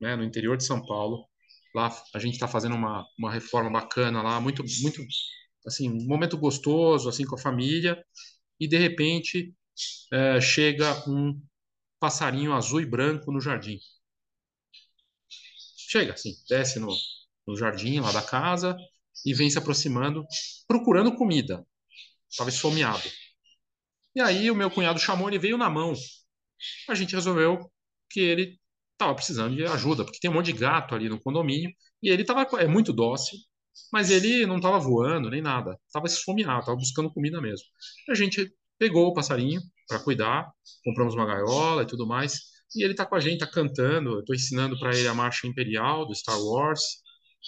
né, 0.00 0.16
no 0.16 0.24
interior 0.24 0.56
de 0.56 0.64
São 0.64 0.84
Paulo. 0.86 1.26
Lá 1.74 1.90
a 2.14 2.18
gente 2.18 2.34
está 2.34 2.48
fazendo 2.48 2.76
uma, 2.76 3.06
uma 3.18 3.32
reforma 3.32 3.70
bacana 3.70 4.22
lá, 4.22 4.40
muito, 4.40 4.64
muito, 4.82 5.02
assim, 5.66 5.90
um 5.90 6.06
momento 6.06 6.38
gostoso, 6.38 7.08
assim, 7.08 7.24
com 7.26 7.36
a 7.36 7.38
família. 7.38 8.02
E, 8.58 8.68
de 8.68 8.78
repente, 8.78 9.54
é, 10.12 10.40
chega 10.40 10.92
um 11.08 11.40
passarinho 11.98 12.52
azul 12.52 12.80
e 12.80 12.86
branco 12.86 13.32
no 13.32 13.40
jardim. 13.40 13.78
Chega, 15.88 16.12
assim, 16.12 16.34
desce 16.48 16.78
no, 16.78 16.94
no 17.46 17.56
jardim 17.56 18.00
lá 18.00 18.12
da 18.12 18.22
casa 18.22 18.76
e 19.24 19.32
vem 19.34 19.48
se 19.50 19.58
aproximando, 19.58 20.24
procurando 20.66 21.14
comida. 21.14 21.64
Estava 22.28 22.50
esfomeado. 22.50 23.08
E 24.14 24.20
aí 24.20 24.50
o 24.50 24.54
meu 24.54 24.70
cunhado 24.70 24.98
chamou, 24.98 25.28
ele 25.28 25.38
veio 25.38 25.58
na 25.58 25.68
mão. 25.70 25.94
A 26.88 26.94
gente 26.94 27.14
resolveu 27.14 27.70
que 28.10 28.20
ele 28.20 28.58
estava 28.92 29.14
precisando 29.14 29.56
de 29.56 29.64
ajuda, 29.64 30.04
porque 30.04 30.18
tem 30.20 30.30
um 30.30 30.34
monte 30.34 30.52
de 30.52 30.58
gato 30.58 30.94
ali 30.94 31.08
no 31.08 31.20
condomínio, 31.20 31.70
e 32.02 32.08
ele 32.10 32.24
tava, 32.24 32.42
é 32.60 32.66
muito 32.66 32.92
dócil, 32.92 33.38
mas 33.92 34.10
ele 34.10 34.46
não 34.46 34.56
estava 34.56 34.78
voando 34.78 35.30
nem 35.30 35.42
nada, 35.42 35.78
estava 35.86 36.06
esfomeado, 36.06 36.60
estava 36.60 36.76
buscando 36.76 37.12
comida 37.12 37.40
mesmo. 37.40 37.66
A 38.08 38.14
gente 38.14 38.52
pegou 38.78 39.08
o 39.08 39.14
passarinho 39.14 39.60
para 39.88 39.98
cuidar, 39.98 40.50
compramos 40.84 41.14
uma 41.14 41.26
gaiola 41.26 41.82
e 41.82 41.86
tudo 41.86 42.06
mais, 42.06 42.40
e 42.74 42.82
ele 42.82 42.92
está 42.92 43.06
com 43.06 43.14
a 43.14 43.20
gente, 43.20 43.34
está 43.42 43.46
cantando, 43.46 44.14
eu 44.14 44.20
estou 44.20 44.34
ensinando 44.34 44.78
para 44.78 44.96
ele 44.96 45.06
a 45.06 45.14
marcha 45.14 45.46
imperial 45.46 46.06
do 46.06 46.14
Star 46.14 46.40
Wars, 46.40 46.82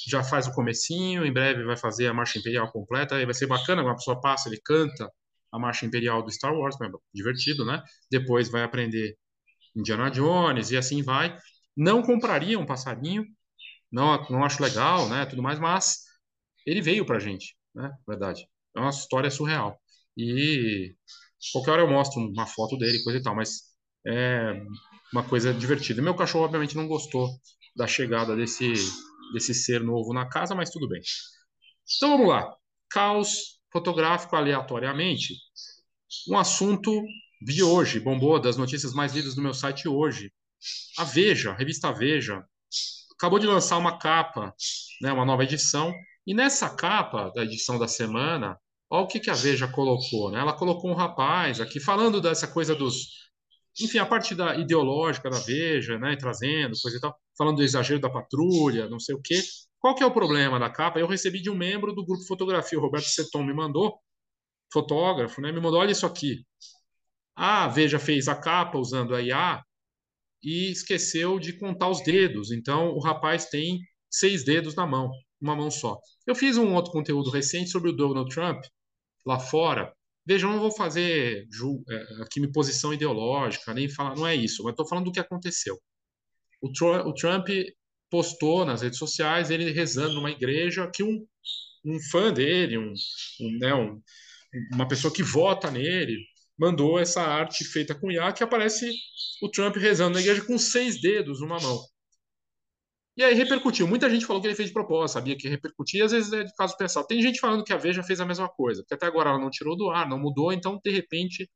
já 0.06 0.22
faz 0.22 0.46
o 0.46 0.52
comecinho, 0.52 1.24
em 1.24 1.32
breve 1.32 1.64
vai 1.64 1.76
fazer 1.76 2.06
a 2.06 2.14
marcha 2.14 2.38
imperial 2.38 2.70
completa, 2.70 3.16
aí 3.16 3.24
vai 3.24 3.34
ser 3.34 3.46
bacana, 3.46 3.82
uma 3.82 3.96
pessoa 3.96 4.20
passa, 4.20 4.48
ele 4.48 4.60
canta 4.62 5.10
a 5.50 5.58
marcha 5.58 5.86
imperial 5.86 6.22
do 6.22 6.30
Star 6.30 6.54
Wars, 6.54 6.76
é 6.80 6.88
divertido, 7.14 7.64
né? 7.64 7.82
Depois 8.10 8.50
vai 8.50 8.62
aprender 8.62 9.16
Indiana 9.74 10.10
Jones 10.10 10.70
e 10.70 10.76
assim 10.76 11.02
vai. 11.02 11.36
Não 11.76 12.02
compraria 12.02 12.58
um 12.58 12.66
passarinho, 12.66 13.24
não, 13.90 14.22
não 14.28 14.44
acho 14.44 14.62
legal, 14.62 15.08
né? 15.08 15.24
Tudo 15.26 15.42
mais, 15.42 15.58
mas 15.58 16.00
ele 16.66 16.82
veio 16.82 17.06
pra 17.06 17.18
gente, 17.18 17.56
né? 17.74 17.92
Verdade. 18.06 18.46
É 18.76 18.80
uma 18.80 18.90
história 18.90 19.30
surreal. 19.30 19.78
E 20.16 20.94
qualquer 21.52 21.72
hora 21.72 21.82
eu 21.82 21.90
mostro 21.90 22.20
uma 22.20 22.46
foto 22.46 22.76
dele, 22.76 23.02
coisa 23.02 23.18
e 23.18 23.22
tal, 23.22 23.34
mas 23.34 23.62
é 24.06 24.60
uma 25.12 25.22
coisa 25.22 25.54
divertida. 25.54 26.02
Meu 26.02 26.14
cachorro, 26.14 26.44
obviamente, 26.44 26.76
não 26.76 26.88
gostou 26.88 27.28
da 27.76 27.86
chegada 27.86 28.34
desse, 28.34 28.72
desse 29.32 29.54
ser 29.54 29.82
novo 29.82 30.12
na 30.12 30.28
casa, 30.28 30.54
mas 30.54 30.70
tudo 30.70 30.88
bem. 30.88 31.00
Então 31.96 32.10
vamos 32.10 32.28
lá. 32.28 32.54
Caos 32.90 33.60
fotográfico 33.72 34.34
aleatoriamente. 34.36 35.34
Um 36.28 36.38
assunto 36.38 36.90
de 37.42 37.62
hoje, 37.62 38.00
bombou, 38.00 38.40
das 38.40 38.56
notícias 38.56 38.92
mais 38.94 39.12
lidas 39.12 39.36
no 39.36 39.42
meu 39.42 39.54
site 39.54 39.88
hoje. 39.88 40.32
A 40.98 41.04
Veja, 41.04 41.50
a 41.50 41.54
revista 41.54 41.92
Veja, 41.92 42.42
acabou 43.16 43.38
de 43.38 43.46
lançar 43.46 43.76
uma 43.76 43.98
capa, 43.98 44.54
né, 45.02 45.12
uma 45.12 45.24
nova 45.24 45.44
edição, 45.44 45.92
e 46.26 46.34
nessa 46.34 46.68
capa 46.68 47.30
da 47.30 47.44
edição 47.44 47.78
da 47.78 47.86
semana, 47.86 48.58
olha 48.90 49.04
o 49.04 49.06
que, 49.06 49.20
que 49.20 49.30
a 49.30 49.34
Veja 49.34 49.68
colocou. 49.68 50.30
Né? 50.30 50.40
Ela 50.40 50.52
colocou 50.52 50.90
um 50.90 50.94
rapaz 50.94 51.60
aqui 51.60 51.78
falando 51.78 52.20
dessa 52.20 52.48
coisa 52.48 52.74
dos. 52.74 53.26
Enfim, 53.80 53.98
a 53.98 54.06
parte 54.06 54.34
da 54.34 54.56
ideológica 54.56 55.30
da 55.30 55.38
Veja, 55.38 55.98
né, 55.98 56.16
trazendo 56.16 56.74
coisa 56.82 56.96
e 56.96 57.00
tal, 57.00 57.14
falando 57.36 57.56
do 57.56 57.62
exagero 57.62 58.00
da 58.00 58.10
patrulha, 58.10 58.88
não 58.88 58.98
sei 58.98 59.14
o 59.14 59.20
quê. 59.22 59.40
Qual 59.78 59.94
que 59.94 60.02
é 60.02 60.06
o 60.06 60.10
problema 60.10 60.58
da 60.58 60.70
capa? 60.70 60.98
Eu 60.98 61.06
recebi 61.06 61.40
de 61.40 61.50
um 61.50 61.54
membro 61.54 61.94
do 61.94 62.04
grupo 62.04 62.24
Fotografia, 62.24 62.78
o 62.78 62.82
Roberto 62.82 63.04
Seton 63.04 63.44
me 63.44 63.52
mandou, 63.52 64.00
fotógrafo, 64.72 65.40
né, 65.42 65.52
me 65.52 65.60
mandou, 65.60 65.78
olha 65.78 65.92
isso 65.92 66.06
aqui. 66.06 66.44
A 67.36 67.68
Veja 67.68 67.98
fez 67.98 68.28
a 68.28 68.34
capa 68.34 68.78
usando 68.78 69.14
a 69.14 69.20
IA 69.20 69.62
e 70.42 70.70
esqueceu 70.70 71.38
de 71.38 71.52
contar 71.52 71.88
os 71.90 72.02
dedos. 72.02 72.50
Então, 72.50 72.88
o 72.94 72.98
rapaz 72.98 73.46
tem 73.50 73.78
seis 74.10 74.42
dedos 74.42 74.74
na 74.74 74.86
mão, 74.86 75.10
uma 75.40 75.56
mão 75.56 75.70
só. 75.70 75.98
Eu 76.26 76.34
fiz 76.34 76.56
um 76.56 76.74
outro 76.74 76.92
conteúdo 76.92 77.30
recente 77.30 77.70
sobre 77.70 77.90
o 77.90 77.92
Donald 77.92 78.32
Trump 78.32 78.64
lá 79.24 79.38
fora. 79.38 79.92
Veja, 80.24 80.46
eu 80.46 80.50
não 80.50 80.60
vou 80.60 80.72
fazer 80.72 81.46
é, 81.88 82.22
aqui 82.22 82.40
minha 82.40 82.52
posição 82.52 82.92
ideológica, 82.92 83.72
nem 83.72 83.88
falar, 83.88 84.16
não 84.16 84.26
é 84.26 84.34
isso, 84.34 84.64
mas 84.64 84.72
estou 84.72 84.88
falando 84.88 85.06
do 85.06 85.12
que 85.12 85.20
aconteceu. 85.20 85.78
O, 86.60 86.68
o 86.68 87.14
Trump 87.14 87.48
postou 88.10 88.64
nas 88.64 88.82
redes 88.82 88.98
sociais 88.98 89.50
ele 89.50 89.70
rezando 89.70 90.14
numa 90.14 90.30
igreja 90.30 90.90
que 90.92 91.02
um, 91.02 91.26
um 91.84 92.00
fã 92.10 92.32
dele, 92.32 92.78
um, 92.78 92.92
um, 93.40 93.58
né, 93.58 93.74
um, 93.74 94.00
uma 94.72 94.88
pessoa 94.88 95.12
que 95.12 95.22
vota 95.22 95.70
nele, 95.70 96.16
mandou 96.58 96.98
essa 96.98 97.22
arte 97.22 97.64
feita 97.64 97.94
com 97.94 98.10
IA 98.10 98.32
que 98.32 98.42
aparece 98.42 98.90
o 99.42 99.50
Trump 99.50 99.76
rezando 99.76 100.14
na 100.14 100.20
igreja 100.20 100.44
com 100.44 100.58
seis 100.58 101.00
dedos 101.00 101.40
numa 101.40 101.58
mão. 101.60 101.78
E 103.16 103.24
aí 103.24 103.34
repercutiu. 103.34 103.88
Muita 103.88 104.10
gente 104.10 104.26
falou 104.26 104.42
que 104.42 104.48
ele 104.48 104.54
fez 104.54 104.68
de 104.68 104.74
propósito, 104.74 105.14
sabia 105.14 105.36
que 105.36 105.48
repercutia, 105.48 106.04
às 106.04 106.12
vezes 106.12 106.32
é 106.32 106.44
de 106.44 106.54
caso 106.54 106.76
pensar. 106.76 107.02
Tem 107.04 107.22
gente 107.22 107.40
falando 107.40 107.64
que 107.64 107.72
a 107.72 107.78
Veja 107.78 108.02
fez 108.02 108.20
a 108.20 108.26
mesma 108.26 108.48
coisa, 108.48 108.84
que 108.86 108.92
até 108.92 109.06
agora 109.06 109.30
ela 109.30 109.38
não 109.38 109.50
tirou 109.50 109.76
do 109.76 109.88
ar, 109.90 110.06
não 110.08 110.18
mudou, 110.18 110.52
então, 110.52 110.78
de 110.84 110.90
repente, 110.90 111.50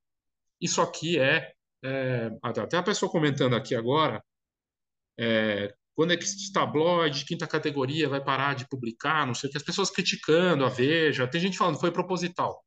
isso 0.60 0.80
aqui 0.80 1.18
é. 1.18 1.52
é 1.84 2.30
até 2.42 2.78
a 2.78 2.82
pessoa 2.82 3.12
comentando 3.12 3.54
aqui 3.54 3.74
agora, 3.74 4.24
é, 5.18 5.74
quando 5.94 6.12
é 6.14 6.16
que 6.16 6.24
esse 6.24 6.50
tabloide 6.50 7.18
de 7.18 7.24
quinta 7.26 7.46
categoria 7.46 8.08
vai 8.08 8.24
parar 8.24 8.54
de 8.54 8.66
publicar, 8.66 9.26
não 9.26 9.34
sei 9.34 9.48
o 9.48 9.52
que, 9.52 9.58
as 9.58 9.62
pessoas 9.62 9.90
criticando 9.90 10.64
a 10.64 10.70
Veja, 10.70 11.28
tem 11.28 11.40
gente 11.40 11.58
falando 11.58 11.74
que 11.74 11.82
foi 11.82 11.92
proposital. 11.92 12.64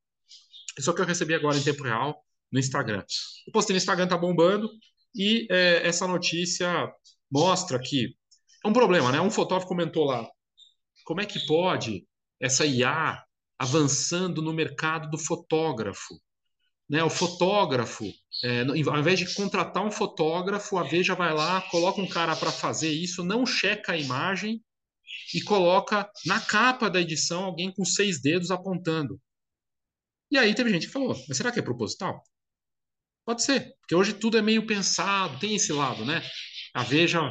Isso 0.78 0.94
que 0.94 1.02
eu 1.02 1.06
recebi 1.06 1.34
agora 1.34 1.58
em 1.58 1.64
tempo 1.64 1.84
real 1.84 2.24
no 2.52 2.60
Instagram. 2.60 3.04
O 3.48 3.52
postei 3.52 3.74
no 3.74 3.78
Instagram 3.78 4.08
tá 4.08 4.18
bombando 4.18 4.70
e 5.16 5.48
é, 5.50 5.88
essa 5.88 6.08
notícia 6.08 6.92
mostra 7.32 7.80
que 7.80 8.16
é 8.64 8.68
um 8.68 8.74
problema, 8.74 9.12
né? 9.12 9.20
Um 9.20 9.32
fotógrafo 9.32 9.68
comentou 9.68 10.06
lá, 10.06 10.28
como 11.06 11.22
é 11.22 11.26
que 11.26 11.46
pode 11.46 12.06
essa 12.40 12.66
IA 12.66 13.22
avançando 13.58 14.42
no 14.42 14.54
mercado 14.54 15.10
do 15.10 15.18
fotógrafo? 15.18 16.20
Né, 16.90 17.02
o 17.04 17.10
fotógrafo, 17.10 18.04
é, 18.44 18.62
ao 18.62 19.00
invés 19.00 19.18
de 19.18 19.34
contratar 19.34 19.84
um 19.84 19.90
fotógrafo, 19.90 20.78
a 20.78 20.84
Veja 20.84 21.16
vai 21.16 21.34
lá, 21.34 21.62
coloca 21.70 22.02
um 22.02 22.08
cara 22.08 22.36
para 22.36 22.52
fazer 22.52 22.92
isso, 22.92 23.24
não 23.24 23.46
checa 23.46 23.94
a 23.94 23.98
imagem 23.98 24.62
e 25.34 25.42
coloca 25.42 26.10
na 26.26 26.40
capa 26.42 26.90
da 26.90 27.00
edição 27.00 27.46
alguém 27.46 27.74
com 27.74 27.86
seis 27.86 28.22
dedos 28.22 28.52
apontando. 28.52 29.20
E 30.30 30.38
aí 30.38 30.54
teve 30.54 30.70
gente 30.70 30.88
que 30.88 30.94
falou, 30.94 31.16
mas 31.28 31.38
será 31.38 31.52
que 31.52 31.60
é 31.60 31.64
proposital? 31.64 32.22
Pode 33.26 33.44
ser, 33.44 33.74
porque 33.80 33.96
hoje 33.96 34.14
tudo 34.14 34.38
é 34.38 34.42
meio 34.42 34.68
pensado, 34.68 35.40
tem 35.40 35.56
esse 35.56 35.72
lado, 35.72 36.06
né? 36.06 36.22
A 36.74 36.84
Veja, 36.84 37.22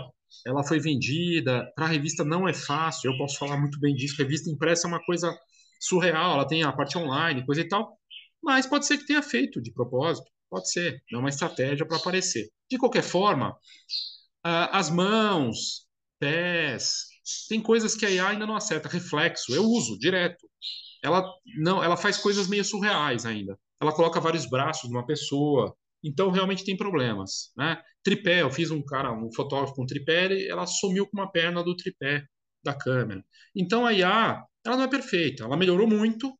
ela 0.46 0.64
foi 0.64 0.78
vendida, 0.80 1.70
para 1.74 1.86
a 1.86 1.88
revista 1.88 2.24
não 2.24 2.48
é 2.48 2.52
fácil, 2.54 3.10
eu 3.10 3.18
posso 3.18 3.38
falar 3.38 3.58
muito 3.58 3.78
bem 3.78 3.94
disso, 3.94 4.16
revista 4.18 4.50
impressa 4.50 4.86
é 4.86 4.88
uma 4.88 5.04
coisa 5.04 5.36
surreal, 5.80 6.34
ela 6.34 6.46
tem 6.46 6.62
a 6.62 6.72
parte 6.72 6.96
online, 6.98 7.44
coisa 7.44 7.60
e 7.60 7.68
tal, 7.68 7.98
mas 8.42 8.66
pode 8.66 8.86
ser 8.86 8.98
que 8.98 9.06
tenha 9.06 9.22
feito 9.22 9.60
de 9.60 9.72
propósito, 9.72 10.30
pode 10.50 10.70
ser, 10.70 11.02
é 11.12 11.16
uma 11.16 11.28
estratégia 11.28 11.86
para 11.86 11.96
aparecer. 11.96 12.48
De 12.70 12.78
qualquer 12.78 13.02
forma, 13.02 13.56
as 14.42 14.90
mãos, 14.90 15.86
pés, 16.18 17.06
tem 17.48 17.60
coisas 17.60 17.94
que 17.94 18.06
a 18.06 18.10
IA 18.10 18.28
ainda 18.28 18.46
não 18.46 18.56
acerta, 18.56 18.88
reflexo, 18.88 19.54
eu 19.54 19.64
uso 19.64 19.98
direto 19.98 20.46
ela 21.02 21.28
não, 21.58 21.82
ela 21.82 21.96
faz 21.96 22.16
coisas 22.16 22.46
meio 22.46 22.64
surreais 22.64 23.26
ainda. 23.26 23.58
Ela 23.80 23.92
coloca 23.92 24.20
vários 24.20 24.46
braços 24.46 24.88
numa 24.88 25.04
pessoa, 25.04 25.76
então 26.02 26.30
realmente 26.30 26.64
tem 26.64 26.76
problemas, 26.76 27.52
né? 27.56 27.82
Tripé, 28.02 28.42
eu 28.42 28.50
fiz 28.50 28.70
um 28.70 28.82
cara, 28.84 29.12
um 29.12 29.32
fotógrafo 29.32 29.74
com 29.74 29.86
tripé, 29.86 30.46
ela 30.48 30.66
sumiu 30.66 31.06
com 31.06 31.16
uma 31.16 31.30
perna 31.30 31.62
do 31.62 31.76
tripé 31.76 32.24
da 32.62 32.74
câmera. 32.74 33.24
Então 33.54 33.86
a 33.86 33.92
IA, 33.92 34.44
ela 34.64 34.76
não 34.76 34.84
é 34.84 34.88
perfeita, 34.88 35.44
ela 35.44 35.56
melhorou 35.56 35.86
muito, 35.86 36.36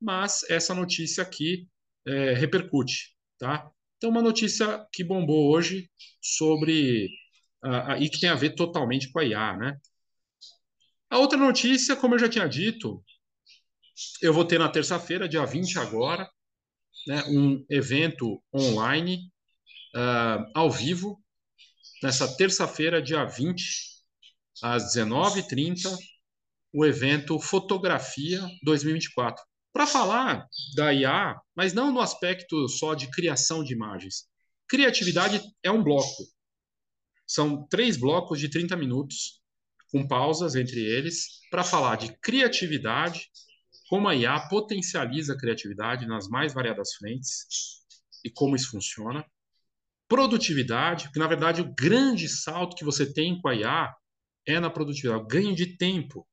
mas 0.00 0.42
essa 0.50 0.74
notícia 0.74 1.22
aqui 1.22 1.68
é, 2.06 2.34
repercute, 2.34 3.14
tá? 3.38 3.70
Então 3.96 4.10
uma 4.10 4.22
notícia 4.22 4.86
que 4.92 5.04
bombou 5.04 5.52
hoje 5.52 5.88
sobre 6.20 7.08
uh, 7.64 7.96
e 8.00 8.08
que 8.08 8.20
tem 8.20 8.30
a 8.30 8.34
ver 8.34 8.54
totalmente 8.54 9.10
com 9.12 9.20
a 9.20 9.24
IA, 9.24 9.56
né? 9.56 9.76
A 11.10 11.18
outra 11.18 11.38
notícia, 11.38 11.94
como 11.94 12.14
eu 12.14 12.18
já 12.18 12.28
tinha 12.28 12.48
dito, 12.48 13.04
eu 14.20 14.32
vou 14.32 14.44
ter 14.44 14.58
na 14.58 14.68
terça-feira, 14.68 15.28
dia 15.28 15.44
20 15.44 15.78
agora, 15.78 16.28
né, 17.06 17.22
um 17.28 17.64
evento 17.68 18.42
online, 18.54 19.30
uh, 19.94 20.50
ao 20.54 20.70
vivo, 20.70 21.22
nessa 22.02 22.36
terça-feira, 22.36 23.02
dia 23.02 23.24
20, 23.24 23.64
às 24.62 24.94
19h30, 24.94 25.96
o 26.72 26.84
evento 26.84 27.38
Fotografia 27.38 28.40
2024. 28.62 29.42
Para 29.72 29.86
falar 29.86 30.46
da 30.74 30.92
IA, 30.92 31.40
mas 31.54 31.72
não 31.72 31.92
no 31.92 32.00
aspecto 32.00 32.68
só 32.68 32.94
de 32.94 33.10
criação 33.10 33.64
de 33.64 33.72
imagens. 33.72 34.26
Criatividade 34.68 35.40
é 35.62 35.70
um 35.70 35.82
bloco. 35.82 36.24
São 37.26 37.66
três 37.68 37.96
blocos 37.96 38.38
de 38.38 38.48
30 38.48 38.76
minutos, 38.76 39.40
com 39.90 40.06
pausas 40.06 40.54
entre 40.54 40.80
eles, 40.80 41.40
para 41.50 41.64
falar 41.64 41.96
de 41.96 42.16
criatividade, 42.20 43.28
como 43.92 44.08
a 44.08 44.16
IA 44.16 44.48
potencializa 44.48 45.34
a 45.34 45.36
criatividade 45.36 46.06
nas 46.06 46.26
mais 46.26 46.54
variadas 46.54 46.94
frentes 46.94 47.44
e 48.24 48.30
como 48.30 48.56
isso 48.56 48.70
funciona. 48.70 49.22
Produtividade, 50.08 51.04
porque 51.04 51.18
na 51.18 51.26
verdade 51.26 51.60
o 51.60 51.74
grande 51.74 52.26
salto 52.26 52.74
que 52.74 52.86
você 52.86 53.12
tem 53.12 53.38
com 53.38 53.48
a 53.48 53.54
IA 53.54 53.94
é 54.46 54.58
na 54.58 54.70
produtividade, 54.70 55.22
o 55.22 55.26
ganho 55.26 55.54
de 55.54 55.76
tempo. 55.76 56.26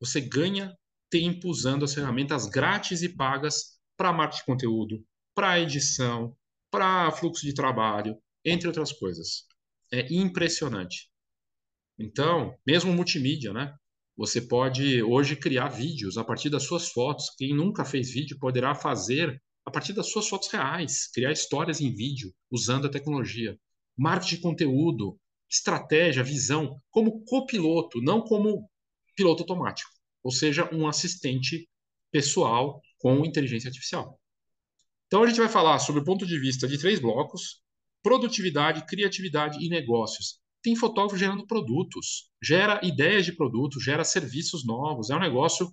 Você 0.00 0.20
ganha 0.20 0.76
tempo 1.08 1.48
usando 1.48 1.84
as 1.84 1.94
ferramentas 1.94 2.46
grátis 2.46 3.00
e 3.00 3.08
pagas 3.08 3.78
para 3.96 4.12
marketing 4.12 4.40
de 4.40 4.46
conteúdo, 4.46 5.06
para 5.36 5.60
edição, 5.60 6.36
para 6.68 7.12
fluxo 7.12 7.46
de 7.46 7.54
trabalho, 7.54 8.20
entre 8.44 8.66
outras 8.66 8.90
coisas. 8.90 9.46
É 9.92 10.12
impressionante. 10.12 11.08
Então, 11.96 12.58
mesmo 12.66 12.92
multimídia, 12.92 13.52
né? 13.52 13.72
Você 14.18 14.42
pode 14.42 15.00
hoje 15.00 15.36
criar 15.36 15.68
vídeos 15.68 16.18
a 16.18 16.24
partir 16.24 16.50
das 16.50 16.64
suas 16.64 16.88
fotos. 16.88 17.30
Quem 17.38 17.54
nunca 17.54 17.84
fez 17.84 18.10
vídeo 18.10 18.36
poderá 18.36 18.74
fazer 18.74 19.40
a 19.64 19.70
partir 19.70 19.92
das 19.92 20.10
suas 20.10 20.28
fotos 20.28 20.48
reais, 20.48 21.08
criar 21.12 21.30
histórias 21.30 21.80
em 21.80 21.94
vídeo 21.94 22.34
usando 22.50 22.88
a 22.88 22.90
tecnologia. 22.90 23.56
Marketing 23.96 24.34
de 24.34 24.40
conteúdo, 24.40 25.20
estratégia, 25.48 26.24
visão, 26.24 26.82
como 26.90 27.22
copiloto, 27.26 28.02
não 28.02 28.20
como 28.20 28.68
piloto 29.14 29.44
automático, 29.44 29.90
ou 30.24 30.32
seja, 30.32 30.68
um 30.74 30.88
assistente 30.88 31.68
pessoal 32.10 32.82
com 32.98 33.24
inteligência 33.24 33.68
artificial. 33.68 34.18
Então 35.06 35.22
a 35.22 35.28
gente 35.28 35.38
vai 35.38 35.48
falar 35.48 35.78
sobre 35.78 36.00
o 36.00 36.04
ponto 36.04 36.26
de 36.26 36.40
vista 36.40 36.66
de 36.66 36.76
três 36.76 36.98
blocos: 36.98 37.62
produtividade, 38.02 38.84
criatividade 38.84 39.64
e 39.64 39.68
negócios. 39.68 40.40
Tem 40.68 40.76
fotógrafo 40.76 41.16
gerando 41.16 41.46
produtos, 41.46 42.30
gera 42.42 42.78
ideias 42.82 43.24
de 43.24 43.32
produtos, 43.32 43.82
gera 43.82 44.04
serviços 44.04 44.66
novos. 44.66 45.08
É 45.08 45.16
um 45.16 45.20
negócio 45.20 45.72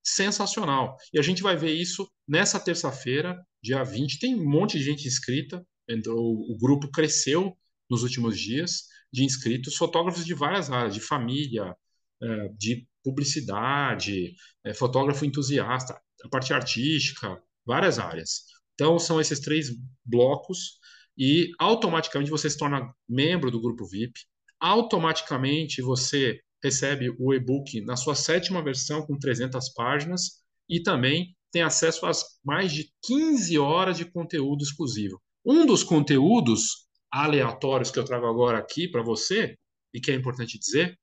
sensacional. 0.00 0.96
E 1.12 1.18
a 1.18 1.22
gente 1.22 1.42
vai 1.42 1.56
ver 1.56 1.72
isso 1.72 2.08
nessa 2.26 2.60
terça-feira, 2.60 3.36
dia 3.60 3.82
20. 3.82 4.20
Tem 4.20 4.36
um 4.36 4.48
monte 4.48 4.78
de 4.78 4.84
gente 4.84 5.08
inscrita, 5.08 5.66
o 6.06 6.56
grupo 6.60 6.88
cresceu 6.88 7.56
nos 7.90 8.04
últimos 8.04 8.38
dias 8.38 8.84
de 9.12 9.24
inscritos, 9.24 9.74
fotógrafos 9.74 10.24
de 10.24 10.34
várias 10.34 10.70
áreas, 10.70 10.94
de 10.94 11.00
família, 11.00 11.74
é, 12.22 12.48
de 12.56 12.86
publicidade, 13.02 14.34
é, 14.62 14.72
fotógrafo 14.72 15.24
entusiasta, 15.24 16.00
a 16.22 16.28
parte 16.28 16.52
artística, 16.52 17.42
várias 17.66 17.98
áreas. 17.98 18.44
Então, 18.74 18.98
são 19.00 19.20
esses 19.20 19.40
três 19.40 19.70
blocos 20.04 20.78
e 21.18 21.50
automaticamente 21.58 22.30
você 22.30 22.48
se 22.48 22.56
torna 22.56 22.94
membro 23.08 23.50
do 23.50 23.60
grupo 23.60 23.84
VIP, 23.84 24.20
automaticamente 24.60 25.82
você 25.82 26.40
recebe 26.62 27.12
o 27.18 27.34
e-book 27.34 27.80
na 27.80 27.96
sua 27.96 28.14
sétima 28.14 28.62
versão 28.62 29.04
com 29.04 29.18
300 29.18 29.72
páginas 29.74 30.42
e 30.68 30.80
também 30.80 31.36
tem 31.50 31.62
acesso 31.62 32.06
às 32.06 32.38
mais 32.44 32.72
de 32.72 32.92
15 33.02 33.58
horas 33.58 33.96
de 33.96 34.04
conteúdo 34.04 34.62
exclusivo. 34.62 35.20
Um 35.44 35.66
dos 35.66 35.82
conteúdos 35.82 36.86
aleatórios 37.10 37.90
que 37.90 37.98
eu 37.98 38.04
trago 38.04 38.26
agora 38.26 38.58
aqui 38.58 38.86
para 38.86 39.02
você, 39.02 39.56
e 39.92 40.00
que 40.00 40.10
é 40.10 40.14
importante 40.14 40.58
dizer, 40.58 40.98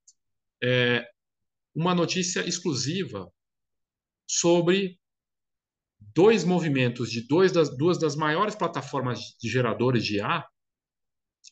é 0.64 1.06
uma 1.74 1.96
notícia 1.96 2.48
exclusiva 2.48 3.30
sobre 4.28 5.00
dois 6.16 6.46
movimentos 6.46 7.12
de 7.12 7.28
dois 7.28 7.52
das, 7.52 7.76
duas 7.76 8.00
das 8.00 8.16
maiores 8.16 8.56
plataformas 8.56 9.20
de 9.42 9.50
geradores 9.50 10.04
de 10.06 10.18
IA 10.18 10.46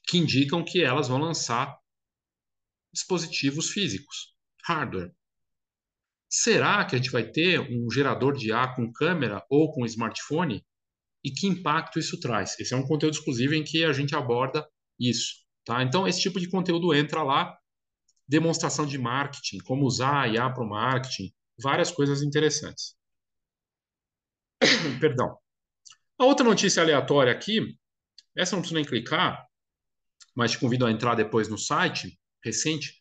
que 0.08 0.18
indicam 0.18 0.64
que 0.64 0.82
elas 0.82 1.10
vão 1.10 1.20
lançar 1.20 1.78
dispositivos 2.94 3.70
físicos, 3.70 4.36
hardware. 4.66 5.14
Será 6.30 6.84
que 6.86 6.96
a 6.96 6.98
gente 6.98 7.12
vai 7.12 7.30
ter 7.30 7.60
um 7.60 7.92
gerador 7.92 8.36
de 8.36 8.50
IA 8.50 8.74
com 8.74 8.92
câmera 8.92 9.46
ou 9.50 9.72
com 9.72 9.86
smartphone? 9.86 10.66
E 11.24 11.32
que 11.32 11.48
impacto 11.48 12.00
isso 12.00 12.20
traz? 12.20 12.60
Esse 12.60 12.74
é 12.74 12.78
um 12.78 12.88
conteúdo 12.88 13.14
exclusivo 13.14 13.54
em 13.54 13.64
que 13.64 13.84
a 13.84 13.94
gente 13.94 14.16
aborda 14.16 14.68
isso. 15.00 15.44
Tá? 15.66 15.84
Então, 15.84 16.08
esse 16.08 16.22
tipo 16.22 16.40
de 16.40 16.50
conteúdo 16.50 16.94
entra 16.94 17.22
lá. 17.24 17.58
Demonstração 18.28 18.86
de 18.86 18.98
marketing, 18.98 19.60
como 19.60 19.86
usar 19.86 20.22
a 20.22 20.28
IA 20.28 20.50
para 20.50 20.64
o 20.64 20.70
marketing, 20.70 21.32
várias 21.62 21.92
coisas 21.92 22.22
interessantes. 22.22 22.96
Perdão. 25.00 25.38
A 26.18 26.26
outra 26.26 26.46
notícia 26.46 26.82
aleatória 26.82 27.32
aqui, 27.32 27.78
essa 28.36 28.56
não 28.56 28.62
precisa 28.62 28.80
nem 28.80 28.86
clicar, 28.86 29.46
mas 30.36 30.52
te 30.52 30.60
convido 30.60 30.86
a 30.86 30.92
entrar 30.92 31.16
depois 31.16 31.48
no 31.48 31.58
site 31.58 32.20
recente. 32.44 32.96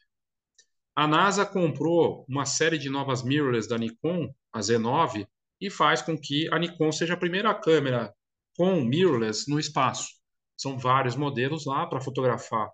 A 0.95 1.07
NASA 1.07 1.47
comprou 1.47 2.25
uma 2.29 2.45
série 2.45 2.79
de 2.79 2.91
novas 2.91 3.23
mirrorless 3.23 3.69
da 3.69 3.79
Nikon, 3.79 4.33
a 4.53 4.61
Z9, 4.61 5.27
e 5.61 5.71
faz 5.71 6.03
com 6.03 6.19
que 6.19 6.53
a 6.53 6.59
Nikon 6.59 6.93
seja 6.93 7.15
a 7.15 7.17
primeira 7.17 7.55
câmera 7.55 8.13
com 8.57 8.81
mirrorless 8.81 9.49
no 9.49 9.59
espaço. 9.59 10.09
São 10.57 10.79
vários 10.79 11.17
modelos 11.17 11.65
lá 11.65 11.87
para 11.87 12.01
fotografar 12.01 12.69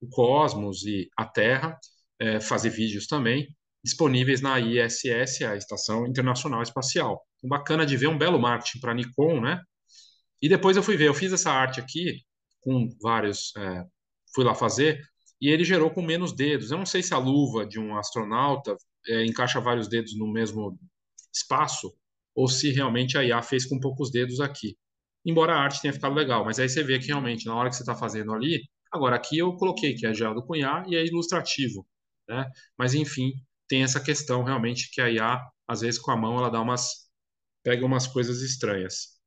o 0.00 0.08
cosmos 0.08 0.84
e 0.84 1.08
a 1.16 1.24
Terra, 1.24 1.78
é, 2.18 2.40
fazer 2.40 2.70
vídeos 2.70 3.06
também, 3.06 3.54
disponíveis 3.84 4.40
na 4.40 4.58
ISS, 4.58 5.42
a 5.42 5.56
Estação 5.56 6.06
Internacional 6.06 6.62
Espacial. 6.62 7.24
Bacana 7.42 7.84
de 7.86 7.96
ver 7.96 8.08
um 8.08 8.18
belo 8.18 8.38
marketing 8.40 8.80
para 8.80 8.94
Nikon, 8.94 9.40
né? 9.40 9.60
E 10.40 10.48
depois 10.48 10.76
eu 10.76 10.82
fui 10.82 10.96
ver, 10.96 11.08
eu 11.08 11.14
fiz 11.14 11.32
essa 11.32 11.50
arte 11.52 11.80
aqui 11.80 12.22
com 12.60 12.88
vários, 13.02 13.52
é, 13.56 13.84
fui 14.34 14.44
lá 14.44 14.54
fazer, 14.54 15.00
e 15.40 15.48
ele 15.48 15.64
gerou 15.64 15.90
com 15.90 16.02
menos 16.02 16.32
dedos. 16.32 16.70
Eu 16.70 16.78
não 16.78 16.86
sei 16.86 17.02
se 17.02 17.14
a 17.14 17.18
luva 17.18 17.66
de 17.66 17.78
um 17.78 17.96
astronauta 17.96 18.76
é, 19.08 19.24
encaixa 19.24 19.60
vários 19.60 19.88
dedos 19.88 20.16
no 20.16 20.32
mesmo 20.32 20.78
espaço, 21.34 21.92
ou 22.34 22.48
se 22.48 22.70
realmente 22.72 23.18
a 23.18 23.24
IA 23.24 23.42
fez 23.42 23.66
com 23.66 23.78
poucos 23.80 24.10
dedos 24.10 24.40
aqui. 24.40 24.76
Embora 25.24 25.54
a 25.54 25.60
arte 25.60 25.80
tenha 25.80 25.92
ficado 25.92 26.14
legal, 26.14 26.44
mas 26.44 26.58
aí 26.58 26.68
você 26.68 26.82
vê 26.82 26.98
que 26.98 27.06
realmente, 27.06 27.46
na 27.46 27.54
hora 27.54 27.68
que 27.70 27.76
você 27.76 27.82
está 27.82 27.94
fazendo 27.94 28.32
ali, 28.32 28.60
agora 28.92 29.16
aqui 29.16 29.38
eu 29.38 29.54
coloquei 29.56 29.94
que 29.94 30.06
é 30.06 30.14
Geraldo 30.14 30.44
Cunhar 30.44 30.84
e 30.88 30.96
é 30.96 31.04
ilustrativo, 31.04 31.86
né? 32.28 32.50
Mas 32.78 32.94
enfim, 32.94 33.32
tem 33.68 33.82
essa 33.82 34.00
questão 34.00 34.42
realmente 34.42 34.90
que 34.92 35.00
a 35.00 35.10
IA, 35.10 35.40
às 35.68 35.80
vezes 35.80 36.00
com 36.00 36.10
a 36.10 36.16
mão, 36.16 36.38
ela 36.38 36.50
dá 36.50 36.60
umas, 36.60 37.10
pega 37.62 37.86
umas 37.86 38.06
coisas 38.06 38.42
estranhas. 38.42 39.20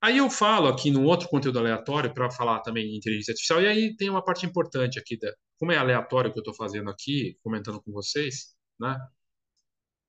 Aí 0.00 0.18
eu 0.18 0.30
falo 0.30 0.68
aqui 0.68 0.90
no 0.90 1.02
outro 1.04 1.28
conteúdo 1.28 1.58
aleatório 1.58 2.12
para 2.12 2.30
falar 2.30 2.60
também 2.60 2.86
de 2.88 2.96
inteligência 2.96 3.32
artificial, 3.32 3.62
e 3.62 3.66
aí 3.66 3.96
tem 3.96 4.10
uma 4.10 4.24
parte 4.24 4.46
importante 4.46 4.98
aqui, 4.98 5.18
da, 5.18 5.32
como 5.58 5.72
é 5.72 5.76
aleatório 5.76 6.32
que 6.32 6.38
eu 6.38 6.42
estou 6.42 6.54
fazendo 6.54 6.90
aqui, 6.90 7.36
comentando 7.42 7.82
com 7.82 7.90
vocês, 7.92 8.54
né? 8.78 8.98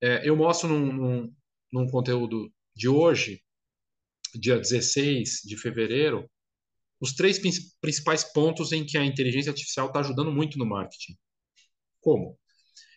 É, 0.01 0.27
eu 0.27 0.35
mostro 0.35 0.69
num, 0.69 0.93
num, 0.93 1.35
num 1.73 1.87
conteúdo 1.89 2.51
de 2.75 2.87
hoje, 2.87 3.41
dia 4.35 4.59
16 4.59 5.41
de 5.43 5.57
fevereiro, 5.57 6.29
os 6.99 7.13
três 7.13 7.39
principais 7.79 8.23
pontos 8.23 8.71
em 8.71 8.85
que 8.85 8.97
a 8.97 9.05
inteligência 9.05 9.51
artificial 9.51 9.87
está 9.87 9.99
ajudando 9.99 10.31
muito 10.31 10.57
no 10.57 10.65
marketing. 10.65 11.17
Como? 12.01 12.37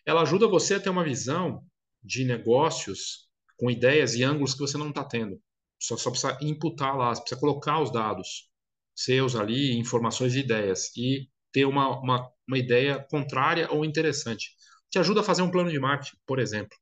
Ela 0.05 0.21
ajuda 0.21 0.47
você 0.47 0.75
a 0.75 0.79
ter 0.79 0.89
uma 0.89 1.03
visão 1.03 1.63
de 2.03 2.25
negócios 2.25 3.30
com 3.61 3.69
ideias 3.71 4.15
e 4.15 4.23
ângulos 4.23 4.53
que 4.53 4.59
você 4.59 4.77
não 4.77 4.89
está 4.89 5.03
tendo. 5.05 5.39
Só, 5.79 5.95
só 5.95 6.09
precisa 6.09 6.37
imputar 6.41 6.97
lá, 6.97 7.11
precisa 7.11 7.39
colocar 7.39 7.81
os 7.81 7.91
dados 7.91 8.49
seus 8.95 9.35
ali, 9.35 9.77
informações 9.77 10.35
e 10.35 10.39
ideias, 10.39 10.91
e 10.97 11.29
ter 11.51 11.65
uma, 11.65 11.99
uma, 11.99 12.29
uma 12.47 12.57
ideia 12.57 13.05
contrária 13.09 13.71
ou 13.71 13.85
interessante. 13.85 14.49
Te 14.89 14.97
ajuda 14.97 15.21
a 15.21 15.23
fazer 15.23 15.43
um 15.43 15.51
plano 15.51 15.69
de 15.69 15.79
marketing, 15.79 16.17
por 16.25 16.39
exemplo 16.39 16.75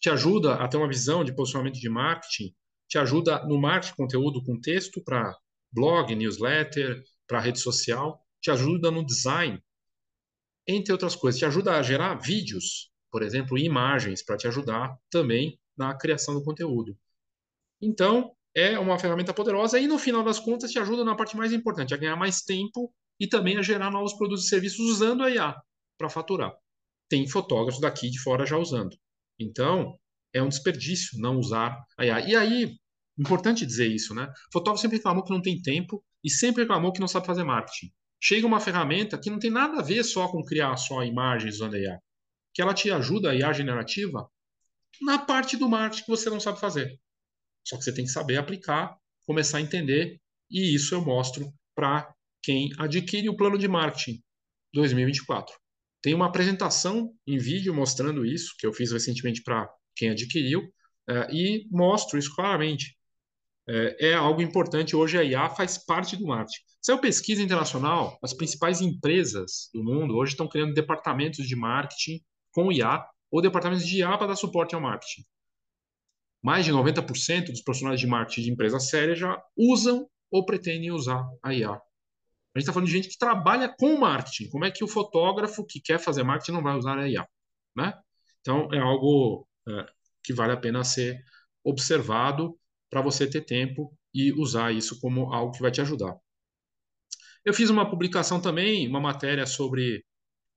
te 0.00 0.08
ajuda 0.08 0.54
a 0.54 0.66
ter 0.66 0.78
uma 0.78 0.88
visão 0.88 1.22
de 1.22 1.34
posicionamento 1.34 1.78
de 1.78 1.88
marketing, 1.88 2.54
te 2.88 2.98
ajuda 2.98 3.46
no 3.46 3.60
marketing 3.60 3.94
conteúdo 3.94 4.42
com 4.42 4.58
texto 4.58 5.02
para 5.04 5.36
blog, 5.70 6.14
newsletter, 6.14 7.04
para 7.28 7.38
rede 7.38 7.60
social, 7.60 8.18
te 8.40 8.50
ajuda 8.50 8.90
no 8.90 9.04
design, 9.04 9.62
entre 10.66 10.92
outras 10.92 11.14
coisas, 11.14 11.38
te 11.38 11.44
ajuda 11.44 11.76
a 11.76 11.82
gerar 11.82 12.14
vídeos, 12.14 12.90
por 13.12 13.22
exemplo, 13.22 13.58
imagens, 13.58 14.24
para 14.24 14.36
te 14.36 14.48
ajudar 14.48 14.96
também 15.10 15.60
na 15.80 15.96
criação 15.96 16.34
do 16.34 16.44
conteúdo. 16.44 16.94
Então, 17.80 18.32
é 18.54 18.78
uma 18.78 18.98
ferramenta 18.98 19.32
poderosa 19.32 19.78
e, 19.80 19.86
no 19.86 19.98
final 19.98 20.22
das 20.22 20.38
contas, 20.38 20.70
te 20.70 20.78
ajuda 20.78 21.02
na 21.04 21.16
parte 21.16 21.36
mais 21.36 21.52
importante, 21.52 21.94
a 21.94 21.96
ganhar 21.96 22.16
mais 22.16 22.42
tempo 22.42 22.92
e 23.18 23.26
também 23.26 23.56
a 23.56 23.62
gerar 23.62 23.90
novos 23.90 24.12
produtos 24.12 24.44
e 24.44 24.48
serviços 24.48 24.80
usando 24.80 25.22
a 25.22 25.30
IA 25.30 25.56
para 25.96 26.10
faturar. 26.10 26.52
Tem 27.08 27.26
fotógrafos 27.26 27.80
daqui 27.80 28.10
de 28.10 28.20
fora 28.20 28.44
já 28.44 28.58
usando. 28.58 28.94
Então, 29.38 29.98
é 30.34 30.42
um 30.42 30.48
desperdício 30.48 31.18
não 31.18 31.38
usar 31.38 31.82
a 31.98 32.04
IA. 32.04 32.20
E 32.20 32.36
aí, 32.36 32.76
importante 33.18 33.64
dizer 33.64 33.88
isso, 33.88 34.14
né? 34.14 34.30
Fotógrafo 34.52 34.82
sempre 34.82 34.98
reclamou 34.98 35.24
que 35.24 35.32
não 35.32 35.40
tem 35.40 35.60
tempo 35.60 36.04
e 36.22 36.30
sempre 36.30 36.62
reclamou 36.62 36.92
que 36.92 37.00
não 37.00 37.08
sabe 37.08 37.26
fazer 37.26 37.44
marketing. 37.44 37.90
Chega 38.22 38.46
uma 38.46 38.60
ferramenta 38.60 39.18
que 39.18 39.30
não 39.30 39.38
tem 39.38 39.50
nada 39.50 39.78
a 39.78 39.82
ver 39.82 40.04
só 40.04 40.28
com 40.28 40.44
criar 40.44 40.76
só 40.76 41.02
imagens 41.02 41.54
usando 41.54 41.74
a 41.74 41.78
IA, 41.78 41.98
que 42.52 42.60
ela 42.60 42.74
te 42.74 42.90
ajuda, 42.90 43.30
a 43.30 43.34
IA 43.34 43.52
generativa, 43.54 44.28
na 45.00 45.18
parte 45.18 45.56
do 45.56 45.68
marketing 45.68 46.04
que 46.04 46.10
você 46.10 46.28
não 46.28 46.40
sabe 46.40 46.60
fazer. 46.60 46.98
Só 47.64 47.76
que 47.76 47.84
você 47.84 47.92
tem 47.92 48.04
que 48.04 48.10
saber 48.10 48.36
aplicar, 48.36 48.96
começar 49.26 49.58
a 49.58 49.60
entender, 49.60 50.20
e 50.50 50.74
isso 50.74 50.94
eu 50.94 51.04
mostro 51.04 51.52
para 51.74 52.12
quem 52.42 52.70
adquire 52.78 53.28
o 53.28 53.36
plano 53.36 53.58
de 53.58 53.68
marketing 53.68 54.22
2024. 54.72 55.54
Tem 56.02 56.14
uma 56.14 56.26
apresentação 56.26 57.12
em 57.26 57.38
vídeo 57.38 57.74
mostrando 57.74 58.24
isso, 58.24 58.54
que 58.58 58.66
eu 58.66 58.72
fiz 58.72 58.90
recentemente 58.90 59.42
para 59.42 59.68
quem 59.94 60.10
adquiriu, 60.10 60.62
é, 61.08 61.28
e 61.32 61.66
mostro 61.70 62.18
isso 62.18 62.34
claramente. 62.34 62.96
É, 63.68 64.08
é, 64.08 64.14
algo 64.14 64.42
importante. 64.42 64.96
Hoje 64.96 65.18
a 65.18 65.22
IA 65.22 65.50
faz 65.50 65.78
parte 65.78 66.16
do 66.16 66.26
marketing. 66.26 66.64
Se 66.80 66.90
é 66.90 66.94
uma 66.94 67.00
pesquisa 67.00 67.42
internacional, 67.42 68.18
as 68.22 68.32
principais 68.32 68.80
empresas 68.80 69.68
do 69.72 69.84
mundo 69.84 70.16
hoje 70.16 70.32
estão 70.32 70.48
criando 70.48 70.74
departamentos 70.74 71.46
de 71.46 71.54
marketing 71.54 72.20
com 72.52 72.72
IA 72.72 73.04
ou 73.30 73.40
departamentos 73.40 73.86
de 73.86 73.98
IA 73.98 74.16
para 74.16 74.28
dar 74.28 74.36
suporte 74.36 74.74
ao 74.74 74.80
marketing. 74.80 75.24
Mais 76.42 76.64
de 76.64 76.72
90% 76.72 77.46
dos 77.46 77.62
profissionais 77.62 78.00
de 78.00 78.06
marketing 78.06 78.42
de 78.42 78.50
empresas 78.50 78.88
sérias 78.88 79.18
já 79.18 79.42
usam 79.56 80.08
ou 80.30 80.44
pretendem 80.44 80.90
usar 80.90 81.24
a 81.42 81.52
IA. 81.52 81.70
A 81.72 82.58
gente 82.58 82.62
está 82.62 82.72
falando 82.72 82.88
de 82.88 82.92
gente 82.94 83.08
que 83.08 83.18
trabalha 83.18 83.68
com 83.68 83.98
marketing. 83.98 84.48
Como 84.48 84.64
é 84.64 84.70
que 84.70 84.82
o 84.82 84.88
fotógrafo 84.88 85.64
que 85.64 85.80
quer 85.80 85.98
fazer 85.98 86.22
marketing 86.22 86.52
não 86.52 86.62
vai 86.62 86.76
usar 86.76 86.98
a 86.98 87.08
IA? 87.08 87.26
Né? 87.76 87.92
Então, 88.40 88.68
é 88.72 88.78
algo 88.78 89.46
é, 89.68 89.86
que 90.22 90.32
vale 90.32 90.52
a 90.52 90.56
pena 90.56 90.82
ser 90.82 91.22
observado 91.62 92.58
para 92.88 93.02
você 93.02 93.28
ter 93.28 93.42
tempo 93.42 93.96
e 94.12 94.32
usar 94.32 94.72
isso 94.72 95.00
como 95.00 95.32
algo 95.32 95.52
que 95.52 95.62
vai 95.62 95.70
te 95.70 95.80
ajudar. 95.80 96.16
Eu 97.44 97.54
fiz 97.54 97.70
uma 97.70 97.88
publicação 97.88 98.40
também, 98.40 98.88
uma 98.88 99.00
matéria 99.00 99.46
sobre 99.46 100.04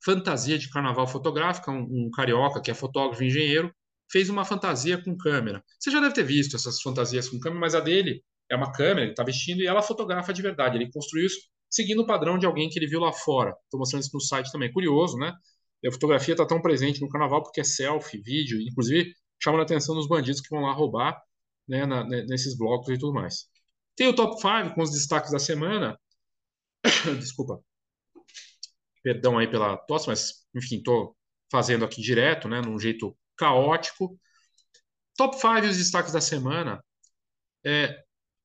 fantasia 0.03 0.57
de 0.57 0.69
carnaval 0.69 1.07
fotográfica. 1.07 1.71
Um, 1.71 2.07
um 2.07 2.09
carioca 2.11 2.61
que 2.61 2.71
é 2.71 2.73
fotógrafo 2.73 3.23
e 3.23 3.27
engenheiro 3.27 3.73
fez 4.11 4.29
uma 4.29 4.45
fantasia 4.45 5.01
com 5.01 5.17
câmera. 5.17 5.63
Você 5.79 5.89
já 5.91 5.99
deve 5.99 6.13
ter 6.13 6.23
visto 6.23 6.55
essas 6.55 6.81
fantasias 6.81 7.29
com 7.29 7.39
câmera, 7.39 7.61
mas 7.61 7.75
a 7.75 7.79
dele 7.79 8.23
é 8.49 8.55
uma 8.55 8.71
câmera, 8.71 9.01
ele 9.01 9.11
está 9.11 9.23
vestindo 9.23 9.61
e 9.61 9.67
ela 9.67 9.81
fotografa 9.81 10.33
de 10.33 10.41
verdade. 10.41 10.77
Ele 10.77 10.91
construiu 10.91 11.25
isso 11.25 11.39
seguindo 11.69 12.03
o 12.03 12.05
padrão 12.05 12.37
de 12.37 12.45
alguém 12.45 12.69
que 12.69 12.77
ele 12.77 12.87
viu 12.87 12.99
lá 12.99 13.11
fora. 13.11 13.55
Estou 13.63 13.79
mostrando 13.79 14.03
isso 14.03 14.11
no 14.13 14.21
site 14.21 14.51
também. 14.51 14.71
Curioso, 14.71 15.17
né? 15.17 15.33
a 15.85 15.91
fotografia 15.91 16.33
está 16.33 16.45
tão 16.45 16.61
presente 16.61 17.01
no 17.01 17.09
carnaval 17.09 17.43
porque 17.43 17.59
é 17.59 17.63
selfie, 17.63 18.21
vídeo, 18.21 18.61
inclusive 18.61 19.13
chamando 19.41 19.61
a 19.61 19.63
atenção 19.63 19.95
dos 19.95 20.07
bandidos 20.07 20.39
que 20.39 20.49
vão 20.49 20.61
lá 20.61 20.71
roubar 20.71 21.21
né, 21.67 21.85
na, 21.85 22.05
nesses 22.05 22.57
blocos 22.57 22.89
e 22.89 22.97
tudo 22.97 23.13
mais. 23.13 23.47
Tem 23.95 24.07
o 24.07 24.15
top 24.15 24.39
5 24.39 24.75
com 24.75 24.81
os 24.81 24.91
destaques 24.91 25.31
da 25.31 25.39
semana. 25.39 25.99
Desculpa. 27.19 27.61
Perdão 29.03 29.37
aí 29.37 29.47
pela 29.47 29.77
tosse, 29.77 30.07
mas 30.07 30.45
enfim, 30.55 30.77
estou 30.77 31.15
fazendo 31.51 31.85
aqui 31.85 32.01
direto, 32.01 32.47
né, 32.47 32.61
num 32.61 32.79
jeito 32.79 33.15
caótico. 33.37 34.19
Top 35.15 35.35
5 35.35 35.65
e 35.65 35.69
os 35.69 35.77
destaques 35.77 36.13
da 36.13 36.21
semana. 36.21 36.83
É, 37.65 38.03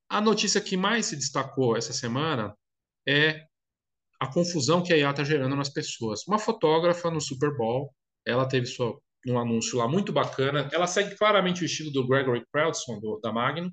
a 0.09 0.21
notícia 0.21 0.61
que 0.61 0.77
mais 0.77 1.07
se 1.07 1.15
destacou 1.15 1.77
essa 1.77 1.93
semana 1.93 2.55
é 3.07 3.45
a 4.19 4.27
confusão 4.31 4.83
que 4.83 4.93
a 4.93 4.97
IA 4.97 5.11
está 5.11 5.23
gerando 5.23 5.55
nas 5.55 5.69
pessoas. 5.69 6.27
Uma 6.27 6.37
fotógrafa 6.37 7.09
no 7.09 7.21
Super 7.21 7.55
Bowl, 7.55 7.93
ela 8.25 8.47
teve 8.47 8.65
sua, 8.65 8.99
um 9.27 9.39
anúncio 9.39 9.77
lá 9.77 9.87
muito 9.87 10.11
bacana. 10.11 10.69
Ela 10.73 10.87
segue 10.87 11.15
claramente 11.15 11.63
o 11.63 11.65
estilo 11.65 11.91
do 11.91 12.05
Gregory 12.07 12.45
Crowdson, 12.51 12.99
do, 12.99 13.19
da 13.21 13.31
Magnum. 13.31 13.71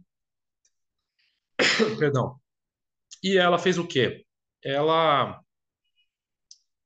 Perdão. 1.98 2.38
E 3.22 3.36
ela 3.36 3.58
fez 3.58 3.78
o 3.78 3.86
quê? 3.86 4.24
Ela 4.62 5.40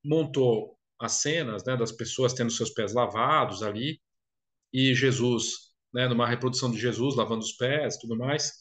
montou 0.05 0.79
as 0.99 1.13
cenas 1.13 1.65
né, 1.65 1.77
das 1.77 1.93
pessoas 1.93 2.33
tendo 2.33 2.51
seus 2.51 2.71
pés 2.71 2.93
lavados 2.93 3.63
ali 3.63 4.01
e 4.73 4.95
Jesus, 4.95 5.73
né, 5.93 6.09
numa 6.09 6.27
reprodução 6.27 6.71
de 6.71 6.79
Jesus 6.79 7.17
lavando 7.17 7.43
os 7.43 7.53
pés 7.53 7.97
tudo 7.99 8.17
mais, 8.17 8.53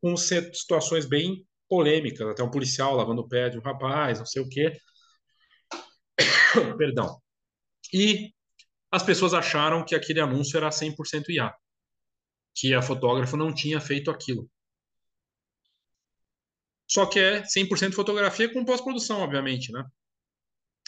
com 0.00 0.16
situações 0.16 1.06
bem 1.06 1.46
polêmicas, 1.68 2.26
até 2.28 2.42
um 2.42 2.50
policial 2.50 2.94
lavando 2.94 3.22
o 3.22 3.28
pé 3.28 3.48
de 3.50 3.58
um 3.58 3.62
rapaz, 3.62 4.18
não 4.18 4.26
sei 4.26 4.42
o 4.42 4.48
quê. 4.48 4.72
Perdão. 6.78 7.20
E 7.92 8.32
as 8.90 9.02
pessoas 9.02 9.34
acharam 9.34 9.84
que 9.84 9.94
aquele 9.94 10.20
anúncio 10.20 10.56
era 10.56 10.70
100% 10.70 11.28
IA, 11.28 11.52
que 12.54 12.74
a 12.74 12.82
fotógrafa 12.82 13.36
não 13.36 13.52
tinha 13.52 13.80
feito 13.80 14.10
aquilo. 14.10 14.48
Só 16.90 17.04
que 17.04 17.18
é 17.18 17.42
100% 17.42 17.92
fotografia 17.94 18.50
com 18.50 18.64
pós-produção, 18.64 19.20
obviamente, 19.20 19.70
né? 19.72 19.84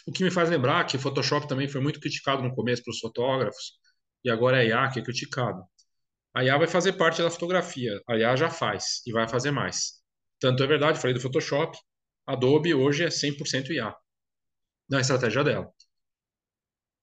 O 0.06 0.12
que 0.12 0.24
me 0.24 0.30
faz 0.30 0.48
lembrar 0.50 0.84
que 0.86 0.96
o 0.96 1.00
Photoshop 1.00 1.46
também 1.48 1.68
foi 1.68 1.80
muito 1.80 2.00
criticado 2.00 2.42
no 2.42 2.54
começo 2.54 2.82
para 2.82 2.90
os 2.92 2.98
fotógrafos, 3.00 3.72
e 4.24 4.30
agora 4.30 4.58
é 4.58 4.60
a 4.62 4.64
IA 4.84 4.90
que 4.90 5.00
é 5.00 5.02
criticado. 5.02 5.62
A 6.34 6.44
IA 6.44 6.58
vai 6.58 6.68
fazer 6.68 6.94
parte 6.94 7.22
da 7.22 7.30
fotografia, 7.30 8.00
a 8.08 8.16
IA 8.16 8.36
já 8.36 8.50
faz 8.50 9.02
e 9.06 9.12
vai 9.12 9.28
fazer 9.28 9.50
mais. 9.52 10.02
Tanto 10.40 10.62
é 10.62 10.66
verdade, 10.66 10.98
falei 11.00 11.14
do 11.14 11.20
Photoshop, 11.20 11.78
Adobe 12.26 12.74
hoje 12.74 13.04
é 13.04 13.10
100% 13.10 13.72
IA 13.72 13.94
na 14.90 15.00
estratégia 15.00 15.44
dela. 15.44 15.72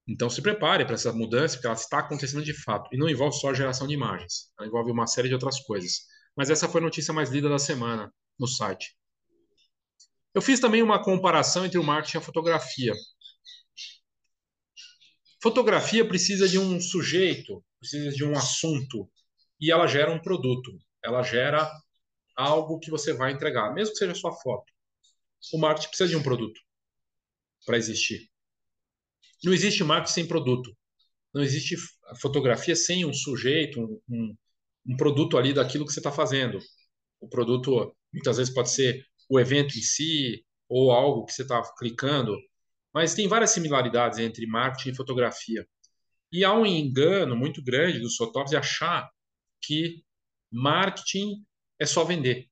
Então 0.08 0.30
se 0.30 0.42
prepare 0.42 0.86
para 0.86 0.96
essa 0.96 1.12
mudança, 1.14 1.56
porque 1.56 1.68
ela 1.68 1.76
está 1.76 2.00
acontecendo 2.00 2.44
de 2.44 2.54
fato. 2.54 2.90
E 2.94 2.98
não 2.98 3.10
envolve 3.10 3.38
só 3.38 3.50
a 3.50 3.54
geração 3.54 3.88
de 3.88 3.94
imagens, 3.94 4.52
ela 4.58 4.68
envolve 4.68 4.92
uma 4.92 5.06
série 5.08 5.28
de 5.28 5.34
outras 5.34 5.60
coisas. 5.62 6.00
Mas 6.36 6.50
essa 6.50 6.68
foi 6.70 6.82
a 6.82 6.84
notícia 6.84 7.14
mais 7.14 7.30
lida 7.30 7.50
da 7.50 7.60
semana 7.60 8.12
no 8.40 8.48
site. 8.48 8.96
Eu 10.38 10.42
fiz 10.44 10.60
também 10.60 10.84
uma 10.84 11.04
comparação 11.04 11.66
entre 11.66 11.80
o 11.80 11.84
marketing 11.84 12.18
e 12.18 12.20
a 12.20 12.22
fotografia. 12.22 12.94
Fotografia 15.42 16.08
precisa 16.08 16.48
de 16.48 16.60
um 16.60 16.80
sujeito, 16.80 17.66
precisa 17.80 18.12
de 18.12 18.24
um 18.24 18.34
assunto, 18.34 19.10
e 19.60 19.72
ela 19.72 19.88
gera 19.88 20.12
um 20.12 20.22
produto. 20.22 20.78
Ela 21.04 21.24
gera 21.24 21.68
algo 22.36 22.78
que 22.78 22.92
você 22.92 23.14
vai 23.14 23.32
entregar, 23.32 23.74
mesmo 23.74 23.94
que 23.94 23.98
seja 23.98 24.14
sua 24.14 24.32
foto. 24.32 24.72
O 25.52 25.58
marketing 25.58 25.88
precisa 25.88 26.10
de 26.10 26.16
um 26.16 26.22
produto 26.22 26.62
para 27.66 27.76
existir. 27.76 28.30
Não 29.44 29.52
existe 29.52 29.84
marketing 29.84 30.14
sem 30.14 30.28
produto. 30.28 30.72
Não 31.34 31.42
existe 31.42 31.76
fotografia 32.22 32.76
sem 32.76 33.04
um 33.04 33.12
sujeito, 33.12 33.82
um, 33.82 34.00
um, 34.08 34.38
um 34.90 34.98
produto 34.98 35.36
ali 35.36 35.52
daquilo 35.52 35.84
que 35.84 35.92
você 35.92 36.00
está 36.00 36.12
fazendo. 36.12 36.60
O 37.20 37.28
produto 37.28 37.92
muitas 38.14 38.38
vezes 38.38 38.54
pode 38.54 38.70
ser 38.70 39.04
o 39.30 39.40
evento 39.40 39.78
em 39.78 39.82
si 39.82 40.46
ou 40.70 40.92
algo 40.92 41.26
que 41.26 41.34
você 41.34 41.44
está 41.44 41.62
clicando, 41.78 42.36
mas 42.94 43.14
tem 43.14 43.28
várias 43.28 43.52
similaridades 43.52 44.20
entre 44.20 44.46
marketing 44.48 44.90
e 44.90 44.96
fotografia. 44.96 45.68
E 46.32 46.44
há 46.44 46.54
um 46.54 46.66
engano 46.66 47.36
muito 47.36 47.64
grande 47.64 48.00
dos 48.00 48.16
fotógrafos 48.16 48.52
de 48.52 48.58
achar 48.58 49.10
que 49.62 50.04
marketing 50.52 51.46
é 51.80 51.86
só 51.86 52.04
vender. 52.04 52.48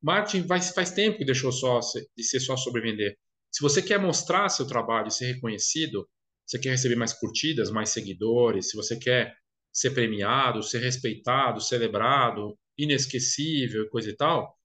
Marketing 0.00 0.46
faz, 0.46 0.70
faz 0.70 0.90
tempo 0.90 1.18
que 1.18 1.24
deixou 1.24 1.52
só 1.52 1.80
de 2.16 2.24
ser 2.24 2.40
só 2.40 2.56
sobre 2.56 2.80
vender. 2.80 3.18
Se 3.50 3.62
você 3.62 3.82
quer 3.82 3.98
mostrar 3.98 4.48
seu 4.48 4.66
trabalho, 4.66 5.10
ser 5.10 5.32
reconhecido, 5.32 6.08
você 6.46 6.58
quer 6.58 6.70
receber 6.70 6.96
mais 6.96 7.12
curtidas, 7.12 7.70
mais 7.70 7.90
seguidores, 7.90 8.70
se 8.70 8.76
você 8.76 8.98
quer 8.98 9.36
ser 9.72 9.90
premiado, 9.90 10.62
ser 10.62 10.78
respeitado, 10.78 11.60
celebrado, 11.60 12.58
inesquecível, 12.76 13.88
coisa 13.90 14.10
e 14.10 14.16
tal, 14.16 14.57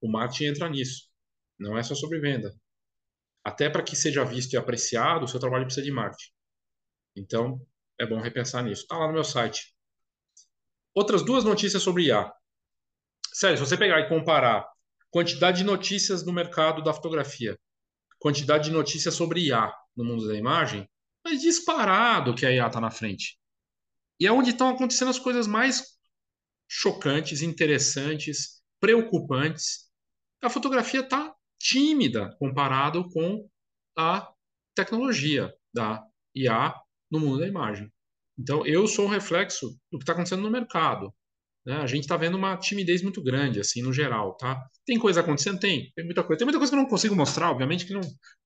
o 0.00 0.10
marketing 0.10 0.46
entra 0.46 0.68
nisso. 0.68 1.08
Não 1.58 1.76
é 1.76 1.82
só 1.82 1.94
sobre 1.94 2.20
venda. 2.20 2.54
Até 3.44 3.68
para 3.70 3.82
que 3.82 3.96
seja 3.96 4.24
visto 4.24 4.52
e 4.52 4.56
apreciado, 4.56 5.24
o 5.24 5.28
seu 5.28 5.40
trabalho 5.40 5.64
precisa 5.64 5.84
de 5.84 5.92
marketing. 5.92 6.30
Então, 7.16 7.60
é 7.98 8.06
bom 8.06 8.20
repensar 8.20 8.62
nisso. 8.62 8.82
Está 8.82 8.96
lá 8.98 9.06
no 9.06 9.12
meu 9.12 9.24
site. 9.24 9.74
Outras 10.94 11.24
duas 11.24 11.44
notícias 11.44 11.82
sobre 11.82 12.04
IA. 12.04 12.32
Sério, 13.32 13.58
se 13.58 13.64
você 13.64 13.76
pegar 13.76 14.00
e 14.00 14.08
comparar 14.08 14.66
quantidade 15.10 15.58
de 15.58 15.64
notícias 15.64 16.24
no 16.24 16.32
mercado 16.32 16.82
da 16.82 16.92
fotografia, 16.92 17.58
quantidade 18.18 18.64
de 18.64 18.70
notícias 18.70 19.14
sobre 19.14 19.46
IA 19.46 19.72
no 19.96 20.04
mundo 20.04 20.26
da 20.26 20.36
imagem, 20.36 20.88
é 21.26 21.34
disparado 21.34 22.34
que 22.34 22.46
a 22.46 22.52
IA 22.52 22.66
está 22.66 22.80
na 22.80 22.90
frente. 22.90 23.38
E 24.18 24.26
é 24.26 24.32
onde 24.32 24.50
estão 24.50 24.68
acontecendo 24.68 25.08
as 25.08 25.18
coisas 25.18 25.46
mais 25.46 25.98
chocantes, 26.68 27.42
interessantes, 27.42 28.62
preocupantes. 28.78 29.89
A 30.42 30.48
fotografia 30.48 31.00
está 31.00 31.34
tímida 31.58 32.34
comparado 32.38 33.08
com 33.10 33.46
a 33.96 34.32
tecnologia 34.74 35.52
da 35.72 36.02
IA 36.34 36.74
no 37.10 37.20
mundo 37.20 37.40
da 37.40 37.46
imagem. 37.46 37.90
Então, 38.38 38.66
eu 38.66 38.86
sou 38.86 39.04
um 39.04 39.08
reflexo 39.08 39.68
do 39.92 39.98
que 39.98 40.02
está 40.02 40.12
acontecendo 40.12 40.42
no 40.42 40.50
mercado. 40.50 41.12
Né? 41.66 41.74
A 41.76 41.86
gente 41.86 42.04
está 42.04 42.16
vendo 42.16 42.38
uma 42.38 42.56
timidez 42.56 43.02
muito 43.02 43.22
grande, 43.22 43.60
assim, 43.60 43.82
no 43.82 43.92
geral, 43.92 44.34
tá? 44.36 44.64
Tem 44.86 44.98
coisa 44.98 45.20
acontecendo? 45.20 45.58
Tem. 45.58 45.92
Tem 45.94 46.04
muita 46.04 46.24
coisa. 46.24 46.38
Tem 46.38 46.46
muita 46.46 46.58
coisa 46.58 46.72
que 46.72 46.78
eu 46.78 46.82
não 46.82 46.88
consigo 46.88 47.14
mostrar, 47.14 47.50
obviamente, 47.50 47.84
que 47.84 47.92
não, 47.92 48.00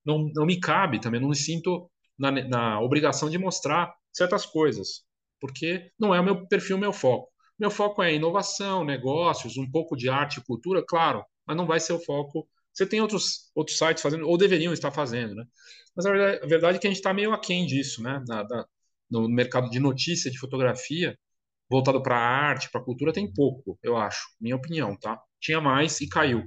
não, 0.05 0.31
não 0.35 0.47
me 0.47 0.59
cabe 0.59 1.01
também. 1.01 1.21
Não 1.21 1.29
me 1.29 1.37
sinto 1.37 1.89
na, 2.19 2.33
na 2.33 2.81
obrigação 2.81 3.31
de 3.31 3.39
mostrar 3.39 3.95
certas 4.13 4.45
coisas, 4.45 5.05
porque 5.41 5.91
não 5.99 6.13
é 6.15 6.21
o 6.21 6.25
meu 6.25 6.47
perfil, 6.49 6.77
meu 6.77 6.93
foco. 6.93 7.29
Meu 7.57 7.71
foco 7.71 8.03
é 8.03 8.13
inovação, 8.13 8.85
negócios, 8.85 9.57
um 9.57 9.71
pouco 9.71 9.97
de 9.97 10.09
arte 10.09 10.41
e 10.41 10.45
cultura, 10.45 10.85
claro, 10.87 11.25
mas 11.47 11.57
não 11.57 11.67
vai 11.67 11.81
ser 11.81 11.93
o 11.93 12.01
foco. 12.01 12.49
Você 12.73 12.87
tem 12.87 13.01
outros, 13.01 13.51
outros 13.55 13.79
sites 13.79 14.03
fazendo, 14.03 14.29
ou 14.29 14.37
deveriam 14.37 14.73
estar 14.73 14.91
fazendo, 14.91 15.35
né? 15.35 15.45
Mas 15.97 16.07
a 16.07 16.11
verdade, 16.11 16.45
a 16.45 16.49
verdade 16.49 16.77
é 16.77 16.81
que 16.81 16.87
a 16.87 16.91
gente 16.91 16.99
está 16.99 17.15
meio 17.15 17.33
aquém 17.33 17.67
disso, 17.67 18.03
né? 18.03 18.23
Na, 18.27 18.43
da, 18.43 18.67
no 19.11 19.29
mercado 19.29 19.71
de 19.71 19.79
notícia, 19.79 20.31
de 20.31 20.39
fotografia, 20.39 21.17
voltado 21.71 22.03
para 22.03 22.17
a 22.17 22.21
arte, 22.21 22.71
para 22.71 22.81
a 22.81 22.85
cultura, 22.85 23.13
tem 23.13 23.33
pouco, 23.33 23.79
eu 23.83 23.97
acho, 23.97 24.27
minha 24.41 24.57
opinião, 24.57 24.97
tá? 24.97 25.21
Tinha 25.41 25.61
mais 25.61 26.01
e 26.01 26.09
caiu, 26.09 26.45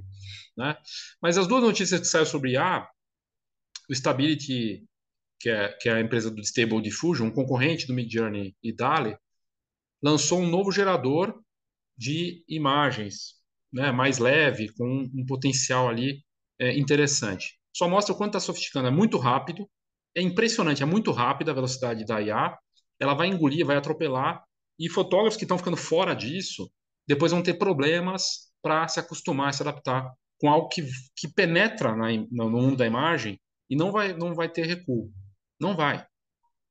né? 0.56 0.76
Mas 1.20 1.38
as 1.38 1.46
duas 1.46 1.62
notícias 1.62 2.00
que 2.00 2.06
saíram 2.06 2.26
sobre 2.26 2.52
IA, 2.52 2.88
o 3.88 3.92
Stability, 3.94 4.84
que 5.40 5.48
é, 5.48 5.68
que 5.74 5.88
é 5.88 5.94
a 5.94 6.00
empresa 6.00 6.30
do 6.30 6.42
Stable 6.42 6.82
Diffusion, 6.82 7.26
um 7.26 7.32
concorrente 7.32 7.86
do 7.86 7.94
Midjourney 7.94 8.56
e 8.62 8.72
DALI, 8.72 9.16
lançou 10.02 10.40
um 10.40 10.48
novo 10.48 10.70
gerador 10.70 11.42
de 11.96 12.44
imagens, 12.48 13.34
né, 13.72 13.92
mais 13.92 14.18
leve, 14.18 14.72
com 14.74 15.08
um 15.14 15.26
potencial 15.26 15.88
ali 15.88 16.22
é, 16.58 16.76
interessante. 16.78 17.58
Só 17.76 17.88
mostra 17.88 18.14
o 18.14 18.16
quanto 18.16 18.36
está 18.36 18.40
sofisticando. 18.40 18.88
É 18.88 18.90
muito 18.90 19.18
rápido, 19.18 19.68
é 20.16 20.22
impressionante, 20.22 20.82
é 20.82 20.86
muito 20.86 21.12
rápida 21.12 21.50
a 21.50 21.54
velocidade 21.54 22.04
da 22.04 22.20
IA. 22.20 22.56
Ela 23.00 23.14
vai 23.14 23.28
engolir, 23.28 23.64
vai 23.64 23.76
atropelar 23.76 24.42
e 24.78 24.88
fotógrafos 24.88 25.36
que 25.36 25.44
estão 25.44 25.58
ficando 25.58 25.76
fora 25.76 26.14
disso, 26.14 26.70
depois 27.06 27.32
vão 27.32 27.42
ter 27.42 27.54
problemas 27.54 28.48
para 28.62 28.86
se 28.86 29.00
acostumar, 29.00 29.52
se 29.52 29.62
adaptar 29.62 30.12
com 30.40 30.48
algo 30.48 30.68
que, 30.68 30.82
que 31.16 31.26
penetra 31.26 31.96
na, 31.96 32.08
no 32.30 32.50
mundo 32.50 32.76
da 32.76 32.86
imagem 32.86 33.40
e 33.68 33.76
não 33.76 33.90
vai, 33.90 34.12
não 34.12 34.34
vai 34.34 34.48
ter 34.48 34.66
recuo. 34.66 35.10
Não 35.60 35.76
vai. 35.76 36.06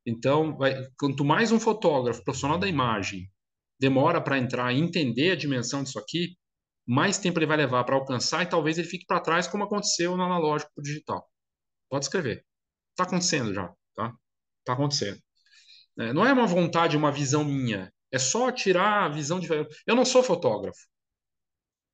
Então, 0.06 0.56
vai, 0.56 0.74
quanto 0.98 1.24
mais 1.24 1.52
um 1.52 1.60
fotógrafo 1.60 2.24
profissional 2.24 2.58
da 2.58 2.66
imagem 2.66 3.30
demora 3.78 4.20
para 4.20 4.38
entrar 4.38 4.72
e 4.72 4.80
entender 4.80 5.32
a 5.32 5.36
dimensão 5.36 5.82
disso 5.82 5.98
aqui, 5.98 6.34
mais 6.88 7.18
tempo 7.18 7.38
ele 7.38 7.46
vai 7.46 7.58
levar 7.58 7.84
para 7.84 7.94
alcançar 7.94 8.42
e 8.42 8.48
talvez 8.48 8.78
ele 8.78 8.88
fique 8.88 9.04
para 9.04 9.20
trás, 9.20 9.46
como 9.46 9.62
aconteceu 9.62 10.16
no 10.16 10.22
analógico 10.22 10.72
para 10.74 10.82
digital. 10.82 11.30
Pode 11.90 12.06
escrever. 12.06 12.46
Está 12.92 13.04
acontecendo 13.04 13.52
já. 13.52 13.68
Tá? 13.94 14.14
Tá 14.64 14.72
acontecendo. 14.72 15.20
É, 15.98 16.14
não 16.14 16.24
é 16.24 16.32
uma 16.32 16.46
vontade, 16.46 16.96
uma 16.96 17.12
visão 17.12 17.44
minha. 17.44 17.92
É 18.10 18.18
só 18.18 18.50
tirar 18.50 19.04
a 19.04 19.08
visão 19.08 19.38
de. 19.38 19.48
Eu 19.86 19.94
não 19.94 20.04
sou 20.04 20.22
fotógrafo. 20.22 20.80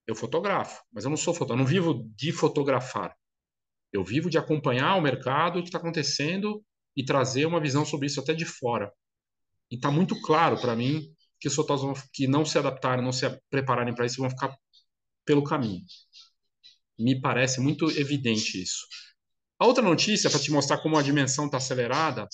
Eu 0.07 0.15
fotografo, 0.15 0.81
mas 0.93 1.05
eu 1.05 1.11
não 1.11 1.17
sou 1.17 1.35
fotógrafo. 1.35 1.55
Eu 1.55 1.65
não 1.65 1.67
vivo 1.67 2.09
de 2.15 2.31
fotografar. 2.31 3.17
Eu 3.93 4.05
vivo 4.05 4.31
de 4.31 4.39
acompanhar 4.39 4.95
o 4.95 5.01
mercado, 5.01 5.59
o 5.59 5.63
que 5.63 5.69
está 5.69 5.79
acontecendo 5.79 6.65
e 6.97 7.05
trazer 7.05 7.47
uma 7.47 7.61
visão 7.61 7.85
sobre 7.85 8.07
isso 8.07 8.21
até 8.21 8.33
de 8.33 8.45
fora. 8.45 8.93
E 9.71 9.75
está 9.75 9.91
muito 9.91 10.21
claro 10.23 10.61
para 10.61 10.77
mim 10.77 11.03
que 11.41 11.49
os 11.49 11.55
fotógrafos 11.55 12.09
que 12.13 12.29
não 12.29 12.45
se 12.45 12.59
adaptarem, 12.59 13.05
não 13.05 13.13
se 13.13 13.29
prepararem 13.51 13.95
para 13.95 14.07
isso, 14.07 14.21
vão 14.21 14.31
ficar 14.31 14.57
pelo 15.25 15.45
caminho. 15.45 15.85
Me 16.99 17.21
parece 17.21 17.61
muito 17.61 17.91
evidente 17.91 18.63
isso. 18.63 18.87
A 19.59 19.67
outra 19.67 19.83
notícia, 19.83 20.31
para 20.31 20.41
te 20.41 20.51
mostrar 20.51 20.79
como 20.79 20.97
a 20.97 21.03
dimensão 21.03 21.47
está 21.47 21.59
acelerada, 21.59 22.29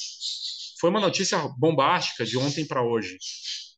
foi 0.81 0.91
uma 0.91 1.01
notícia 1.01 1.39
bombástica 1.59 2.25
de 2.25 2.37
ontem 2.37 2.67
para 2.67 2.83
hoje. 2.83 3.19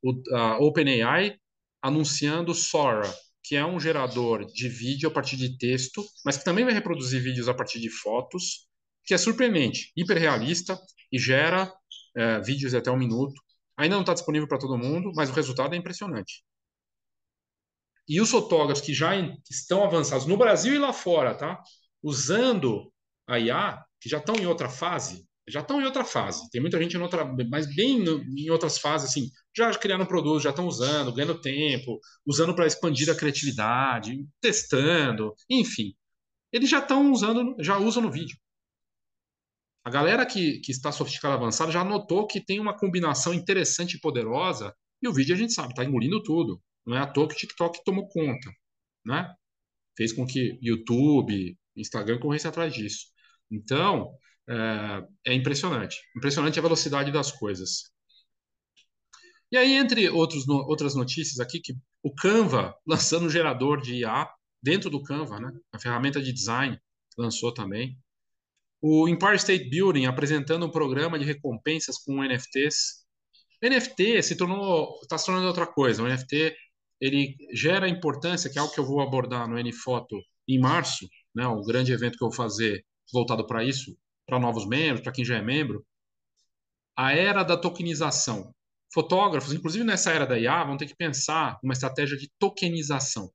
O 0.02 0.36
a 0.36 0.58
OpenAI 0.58 1.36
anunciando 1.82 2.54
Sora, 2.54 3.12
que 3.44 3.56
é 3.56 3.64
um 3.64 3.80
gerador 3.80 4.46
de 4.46 4.68
vídeo 4.68 5.08
a 5.08 5.12
partir 5.12 5.36
de 5.36 5.58
texto, 5.58 6.04
mas 6.24 6.36
que 6.36 6.44
também 6.44 6.64
vai 6.64 6.72
reproduzir 6.72 7.20
vídeos 7.20 7.48
a 7.48 7.54
partir 7.54 7.80
de 7.80 7.90
fotos, 7.90 8.68
que 9.04 9.12
é 9.12 9.18
surpreendente, 9.18 9.92
hiperrealista 9.96 10.78
e 11.10 11.18
gera 11.18 11.72
é, 12.16 12.40
vídeos 12.40 12.70
de 12.70 12.76
até 12.76 12.90
um 12.90 12.96
minuto. 12.96 13.34
Ainda 13.76 13.96
não 13.96 14.02
está 14.02 14.14
disponível 14.14 14.46
para 14.46 14.58
todo 14.58 14.78
mundo, 14.78 15.10
mas 15.14 15.28
o 15.28 15.32
resultado 15.32 15.74
é 15.74 15.76
impressionante. 15.76 16.44
E 18.08 18.20
os 18.20 18.30
fotógrafos 18.30 18.84
que 18.84 18.92
já 18.92 19.12
estão 19.50 19.84
avançados 19.84 20.26
no 20.26 20.36
Brasil 20.36 20.74
e 20.74 20.78
lá 20.78 20.92
fora, 20.92 21.34
tá? 21.34 21.62
Usando 22.02 22.92
a 23.26 23.38
IA, 23.38 23.82
que 24.00 24.08
já 24.08 24.18
estão 24.18 24.34
em 24.36 24.46
outra 24.46 24.68
fase, 24.68 25.24
já 25.48 25.60
estão 25.60 25.80
em 25.80 25.84
outra 25.84 26.04
fase. 26.04 26.48
Tem 26.50 26.60
muita 26.60 26.80
gente 26.80 26.96
em 26.96 27.00
outra, 27.00 27.24
mas 27.48 27.72
bem 27.74 28.00
no, 28.00 28.22
em 28.22 28.50
outras 28.50 28.78
fases, 28.78 29.10
assim, 29.10 29.30
já 29.56 29.72
criaram 29.78 30.06
produtos, 30.06 30.42
já 30.42 30.50
estão 30.50 30.66
usando, 30.66 31.12
ganhando 31.12 31.40
tempo, 31.40 31.98
usando 32.26 32.54
para 32.54 32.66
expandir 32.66 33.10
a 33.10 33.14
criatividade, 33.14 34.26
testando, 34.40 35.34
enfim. 35.48 35.94
Eles 36.52 36.70
já 36.70 36.78
estão 36.78 37.10
usando, 37.12 37.56
já 37.60 37.78
usam 37.78 38.02
no 38.02 38.10
vídeo. 38.10 38.36
A 39.84 39.90
galera 39.90 40.24
que, 40.24 40.60
que 40.60 40.70
está 40.70 40.92
sofisticada 40.92 41.34
avançada 41.34 41.72
já 41.72 41.84
notou 41.84 42.26
que 42.26 42.40
tem 42.40 42.60
uma 42.60 42.76
combinação 42.76 43.34
interessante 43.34 43.94
e 43.94 44.00
poderosa, 44.00 44.72
e 45.02 45.08
o 45.08 45.12
vídeo 45.12 45.34
a 45.34 45.38
gente 45.38 45.52
sabe, 45.52 45.70
está 45.70 45.84
engolindo 45.84 46.22
tudo. 46.22 46.62
Não 46.86 46.96
é 46.96 47.00
à 47.00 47.06
toa 47.06 47.28
que 47.28 47.34
o 47.34 47.36
TikTok 47.38 47.82
tomou 47.84 48.08
conta, 48.08 48.50
né? 49.04 49.34
Fez 49.96 50.12
com 50.12 50.26
que 50.26 50.58
YouTube, 50.62 51.56
Instagram 51.76 52.18
corresse 52.18 52.48
atrás 52.48 52.72
disso. 52.74 53.06
Então, 53.50 54.16
é, 54.48 55.32
é 55.32 55.34
impressionante. 55.34 55.96
Impressionante 56.16 56.58
a 56.58 56.62
velocidade 56.62 57.12
das 57.12 57.30
coisas. 57.30 57.92
E 59.50 59.56
aí, 59.56 59.74
entre 59.74 60.08
outros, 60.08 60.46
no, 60.46 60.54
outras 60.54 60.94
notícias 60.94 61.38
aqui, 61.38 61.60
que 61.60 61.74
o 62.02 62.14
Canva 62.14 62.74
lançando 62.86 63.26
um 63.26 63.30
gerador 63.30 63.80
de 63.80 63.96
IA 63.96 64.28
dentro 64.62 64.88
do 64.90 65.02
Canva, 65.02 65.38
né? 65.38 65.52
A 65.72 65.78
ferramenta 65.78 66.20
de 66.22 66.32
design 66.32 66.78
lançou 67.18 67.52
também. 67.52 67.98
O 68.80 69.08
Empire 69.08 69.36
State 69.36 69.68
Building 69.70 70.06
apresentando 70.06 70.66
um 70.66 70.70
programa 70.70 71.18
de 71.18 71.24
recompensas 71.24 71.98
com 71.98 72.22
NFTs. 72.24 73.04
NFT 73.62 74.22
se 74.22 74.36
tornou, 74.36 74.98
está 75.02 75.16
se 75.18 75.26
tornando 75.26 75.46
outra 75.46 75.66
coisa. 75.66 76.02
O 76.02 76.08
NFT 76.08 76.56
ele 77.02 77.36
gera 77.52 77.88
importância, 77.88 78.48
que 78.48 78.58
é 78.58 78.60
algo 78.60 78.72
que 78.72 78.78
eu 78.78 78.86
vou 78.86 79.00
abordar 79.00 79.48
no 79.48 79.60
NFoto 79.60 80.16
em 80.46 80.60
março, 80.60 81.08
né? 81.34 81.44
O 81.48 81.60
grande 81.62 81.92
evento 81.92 82.16
que 82.16 82.22
eu 82.22 82.28
vou 82.28 82.36
fazer 82.36 82.84
voltado 83.12 83.44
para 83.44 83.64
isso 83.64 83.98
para 84.24 84.38
novos 84.38 84.66
membros, 84.68 85.02
para 85.02 85.10
quem 85.10 85.24
já 85.24 85.36
é 85.36 85.42
membro, 85.42 85.84
a 86.96 87.12
era 87.12 87.42
da 87.42 87.56
tokenização. 87.56 88.54
Fotógrafos, 88.94 89.52
inclusive 89.52 89.84
nessa 89.84 90.12
era 90.12 90.24
da 90.24 90.38
IA, 90.38 90.62
vão 90.62 90.76
ter 90.76 90.86
que 90.86 90.94
pensar 90.94 91.58
uma 91.62 91.72
estratégia 91.72 92.16
de 92.16 92.30
tokenização. 92.38 93.32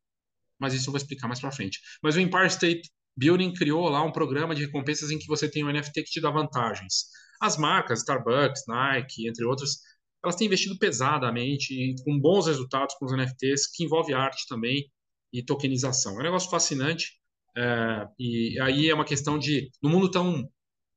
Mas 0.57 0.73
isso 0.73 0.87
eu 0.87 0.93
vou 0.93 0.97
explicar 0.97 1.27
mais 1.27 1.41
para 1.41 1.51
frente. 1.51 1.81
Mas 2.01 2.15
o 2.15 2.21
Empire 2.21 2.47
State 2.47 2.89
Building 3.17 3.53
criou 3.53 3.89
lá 3.89 4.01
um 4.01 4.13
programa 4.13 4.55
de 4.55 4.65
recompensas 4.65 5.11
em 5.11 5.19
que 5.19 5.27
você 5.27 5.49
tem 5.49 5.65
um 5.65 5.71
NFT 5.71 6.03
que 6.03 6.11
te 6.11 6.21
dá 6.21 6.31
vantagens. 6.31 7.07
As 7.41 7.57
marcas, 7.57 7.99
Starbucks, 7.99 8.63
Nike, 8.67 9.27
entre 9.27 9.43
outras, 9.43 9.79
elas 10.23 10.35
têm 10.35 10.47
investido 10.47 10.77
pesadamente 10.77 11.73
e 11.73 11.95
com 12.03 12.19
bons 12.19 12.47
resultados 12.47 12.95
com 12.95 13.05
os 13.05 13.13
NFTs, 13.13 13.67
que 13.67 13.83
envolve 13.83 14.13
arte 14.13 14.45
também 14.47 14.89
e 15.31 15.43
tokenização. 15.43 16.13
É 16.17 16.19
um 16.19 16.23
negócio 16.23 16.49
fascinante. 16.49 17.19
É, 17.55 18.07
e 18.19 18.59
aí 18.61 18.89
é 18.89 18.93
uma 18.93 19.05
questão 19.05 19.39
de, 19.39 19.71
no 19.81 19.89
mundo 19.89 20.11
tão 20.11 20.47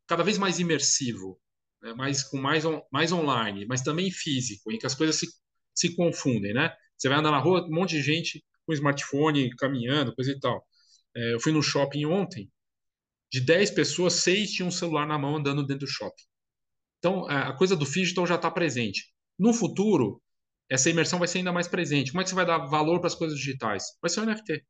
cada 0.07 0.23
vez 0.25 0.39
mais 0.39 0.59
imersivo, 0.59 1.41
né? 1.83 1.95
mais, 1.95 2.23
com 2.25 2.37
mais, 2.37 2.65
on, 2.65 2.83
mais 2.93 3.13
online, 3.13 3.65
mas 3.67 3.83
também 3.83 4.11
físico, 4.11 4.73
em 4.73 4.79
que 4.79 4.87
as 4.87 4.95
coisas 4.95 5.17
se, 5.17 5.29
se 5.75 5.95
confundem, 5.95 6.53
né? 6.53 6.75
Você 6.99 7.09
vai 7.09 7.19
andar 7.19 7.31
na 7.31 7.39
rua, 7.39 7.65
um 7.65 7.75
monte 7.75 7.97
de 7.97 8.03
gente 8.03 8.45
com 8.67 8.73
smartphone, 8.73 9.51
caminhando, 9.57 10.15
coisa 10.15 10.33
e 10.33 10.41
tal. 10.41 10.67
É, 11.17 11.35
eu 11.35 11.41
fui 11.41 11.53
no 11.53 11.63
shopping 11.63 12.05
ontem, 12.07 12.51
de 13.33 13.41
10 13.41 13.71
pessoas, 13.71 14.15
6 14.15 14.51
tinham 14.53 14.69
um 14.69 14.73
celular 14.73 15.07
na 15.07 15.19
mão 15.19 15.37
andando 15.37 15.65
dentro 15.65 15.87
do 15.87 15.91
shopping. 15.91 16.25
Então, 17.01 17.27
a 17.29 17.53
coisa 17.57 17.75
do 17.75 17.85
digital 17.85 18.27
já 18.27 18.37
está 18.37 18.51
presente. 18.51 19.13
No 19.39 19.53
futuro, 19.53 20.23
essa 20.69 20.89
imersão 20.89 21.19
vai 21.19 21.27
ser 21.27 21.39
ainda 21.39 21.53
mais 21.53 21.67
presente. 21.67 22.13
Como 22.13 22.21
é 22.21 22.25
que 22.25 22.31
você 22.31 22.37
vai 22.37 22.47
dar 22.47 22.59
valor 22.67 23.01
para 23.01 23.09
as 23.09 23.15
coisas 23.15 23.37
digitais? 23.37 23.85
Vai 24.01 24.11
ser 24.11 24.21
o 24.21 24.27
NFT. 24.27 24.65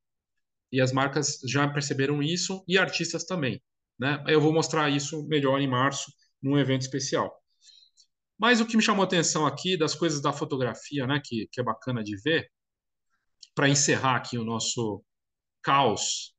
E 0.72 0.80
as 0.80 0.92
marcas 0.92 1.40
já 1.44 1.68
perceberam 1.68 2.22
isso 2.22 2.64
e 2.66 2.78
artistas 2.78 3.24
também. 3.24 3.60
Né? 3.98 4.22
Eu 4.28 4.40
vou 4.40 4.52
mostrar 4.52 4.88
isso 4.88 5.26
melhor 5.26 5.60
em 5.60 5.68
março, 5.68 6.10
num 6.40 6.56
evento 6.56 6.82
especial. 6.82 7.30
Mas 8.38 8.60
o 8.60 8.66
que 8.66 8.76
me 8.76 8.82
chamou 8.82 9.02
a 9.02 9.06
atenção 9.06 9.44
aqui, 9.44 9.76
das 9.76 9.94
coisas 9.94 10.22
da 10.22 10.32
fotografia, 10.32 11.06
né, 11.06 11.20
que, 11.22 11.46
que 11.52 11.60
é 11.60 11.64
bacana 11.64 12.02
de 12.02 12.16
ver, 12.22 12.50
para 13.54 13.68
encerrar 13.68 14.16
aqui 14.16 14.38
o 14.38 14.44
nosso 14.44 15.04
caos 15.62 16.34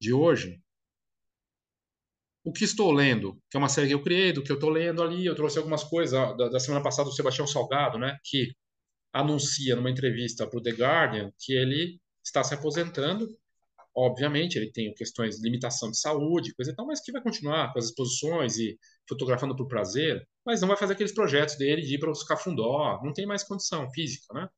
de 0.00 0.12
hoje, 0.14 0.62
o 2.48 2.52
que 2.52 2.64
estou 2.64 2.92
lendo, 2.92 3.40
que 3.50 3.56
é 3.56 3.58
uma 3.58 3.68
série 3.68 3.88
que 3.88 3.94
eu 3.94 4.02
criei, 4.02 4.32
do 4.32 4.42
que 4.42 4.50
eu 4.50 4.56
estou 4.56 4.70
lendo 4.70 5.02
ali, 5.02 5.26
eu 5.26 5.34
trouxe 5.34 5.58
algumas 5.58 5.84
coisas 5.84 6.12
da, 6.36 6.48
da 6.48 6.60
semana 6.60 6.82
passada 6.82 7.08
do 7.08 7.14
Sebastião 7.14 7.46
Salgado, 7.46 7.98
né, 7.98 8.16
que 8.24 8.52
anuncia 9.12 9.76
numa 9.76 9.90
entrevista 9.90 10.46
para 10.46 10.58
o 10.58 10.62
The 10.62 10.70
Guardian 10.70 11.30
que 11.38 11.52
ele 11.52 12.00
está 12.24 12.44
se 12.44 12.54
aposentando 12.54 13.28
Obviamente, 14.00 14.56
ele 14.56 14.70
tem 14.70 14.94
questões 14.94 15.36
de 15.36 15.42
limitação 15.42 15.90
de 15.90 15.98
saúde, 15.98 16.54
coisa 16.54 16.70
e 16.70 16.74
tal, 16.74 16.86
mas 16.86 17.00
que 17.00 17.10
vai 17.10 17.20
continuar 17.20 17.72
com 17.72 17.80
as 17.80 17.86
exposições 17.86 18.56
e 18.56 18.78
fotografando 19.08 19.56
por 19.56 19.66
prazer, 19.66 20.24
mas 20.46 20.60
não 20.60 20.68
vai 20.68 20.76
fazer 20.76 20.92
aqueles 20.92 21.12
projetos 21.12 21.58
dele 21.58 21.82
de 21.82 21.96
ir 21.96 21.98
para 21.98 22.08
os 22.08 22.22
cafundó, 22.22 23.00
não 23.02 23.12
tem 23.12 23.26
mais 23.26 23.42
condição 23.42 23.90
física, 23.90 24.32
né? 24.32 24.48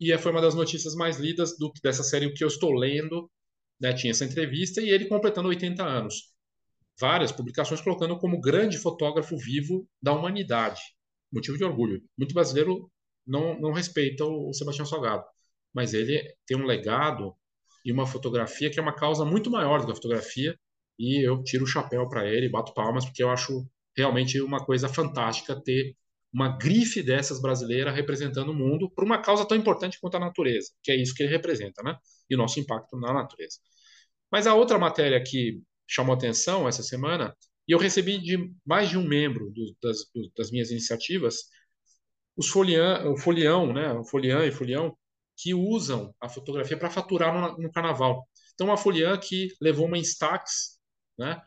E 0.00 0.16
foi 0.16 0.32
uma 0.32 0.40
das 0.40 0.54
notícias 0.54 0.94
mais 0.94 1.18
lidas 1.18 1.58
do, 1.58 1.70
dessa 1.82 2.02
série 2.02 2.32
que 2.32 2.42
eu 2.42 2.48
estou 2.48 2.72
lendo, 2.72 3.30
né? 3.78 3.92
Tinha 3.92 4.12
essa 4.12 4.24
entrevista 4.24 4.80
e 4.80 4.88
ele 4.88 5.06
completando 5.06 5.48
80 5.48 5.84
anos. 5.84 6.32
Várias 7.00 7.32
publicações 7.32 7.80
colocando 7.80 8.18
como 8.18 8.40
grande 8.40 8.78
fotógrafo 8.78 9.36
vivo 9.36 9.88
da 10.02 10.12
humanidade. 10.12 10.80
Motivo 11.32 11.56
de 11.56 11.64
orgulho. 11.64 12.02
Muito 12.18 12.34
brasileiro 12.34 12.90
não, 13.26 13.58
não 13.58 13.72
respeita 13.72 14.24
o 14.24 14.52
Sebastião 14.52 14.84
Salgado, 14.86 15.24
mas 15.72 15.94
ele 15.94 16.22
tem 16.46 16.56
um 16.56 16.66
legado 16.66 17.34
e 17.84 17.92
uma 17.92 18.06
fotografia 18.06 18.70
que 18.70 18.78
é 18.78 18.82
uma 18.82 18.94
causa 18.94 19.24
muito 19.24 19.50
maior 19.50 19.80
do 19.80 19.86
que 19.86 19.92
a 19.92 19.94
fotografia. 19.94 20.58
E 20.98 21.26
eu 21.26 21.42
tiro 21.42 21.64
o 21.64 21.66
chapéu 21.66 22.08
para 22.08 22.28
ele, 22.28 22.48
bato 22.48 22.74
palmas, 22.74 23.04
porque 23.04 23.22
eu 23.22 23.30
acho 23.30 23.66
realmente 23.96 24.40
uma 24.40 24.64
coisa 24.64 24.88
fantástica 24.88 25.60
ter 25.60 25.96
uma 26.32 26.56
grife 26.58 27.02
dessas 27.02 27.40
brasileira 27.40 27.90
representando 27.90 28.50
o 28.50 28.54
mundo 28.54 28.90
por 28.90 29.04
uma 29.04 29.18
causa 29.20 29.46
tão 29.46 29.56
importante 29.56 29.98
quanto 30.00 30.16
a 30.16 30.20
natureza, 30.20 30.70
que 30.82 30.92
é 30.92 30.96
isso 30.96 31.14
que 31.14 31.22
ele 31.22 31.32
representa, 31.32 31.82
né? 31.82 31.96
E 32.28 32.34
o 32.34 32.38
nosso 32.38 32.60
impacto 32.60 32.96
na 32.98 33.12
natureza. 33.12 33.58
Mas 34.30 34.46
a 34.46 34.54
outra 34.54 34.78
matéria 34.78 35.22
que 35.22 35.60
chamou 35.90 36.14
atenção 36.14 36.68
essa 36.68 36.82
semana, 36.82 37.36
e 37.66 37.72
eu 37.72 37.78
recebi 37.78 38.18
de 38.18 38.52
mais 38.64 38.88
de 38.88 38.96
um 38.96 39.06
membro 39.06 39.50
do, 39.50 39.76
das, 39.82 39.98
das, 40.36 40.50
minhas 40.50 40.70
iniciativas, 40.70 41.36
os 42.36 42.48
folião, 42.48 43.12
o 43.12 43.16
folião, 43.16 43.72
né? 43.72 43.92
O 43.92 44.04
folião 44.04 44.42
e 44.44 44.52
folião, 44.52 44.96
que 45.36 45.52
usam 45.52 46.14
a 46.20 46.28
fotografia 46.28 46.76
para 46.76 46.90
faturar 46.90 47.34
no, 47.34 47.58
no, 47.58 47.72
carnaval. 47.72 48.26
Então, 48.54 48.68
uma 48.68 48.76
foliã 48.76 49.18
que 49.18 49.48
levou 49.60 49.86
uma 49.86 49.98
Instax, 49.98 50.78
né? 51.18 51.40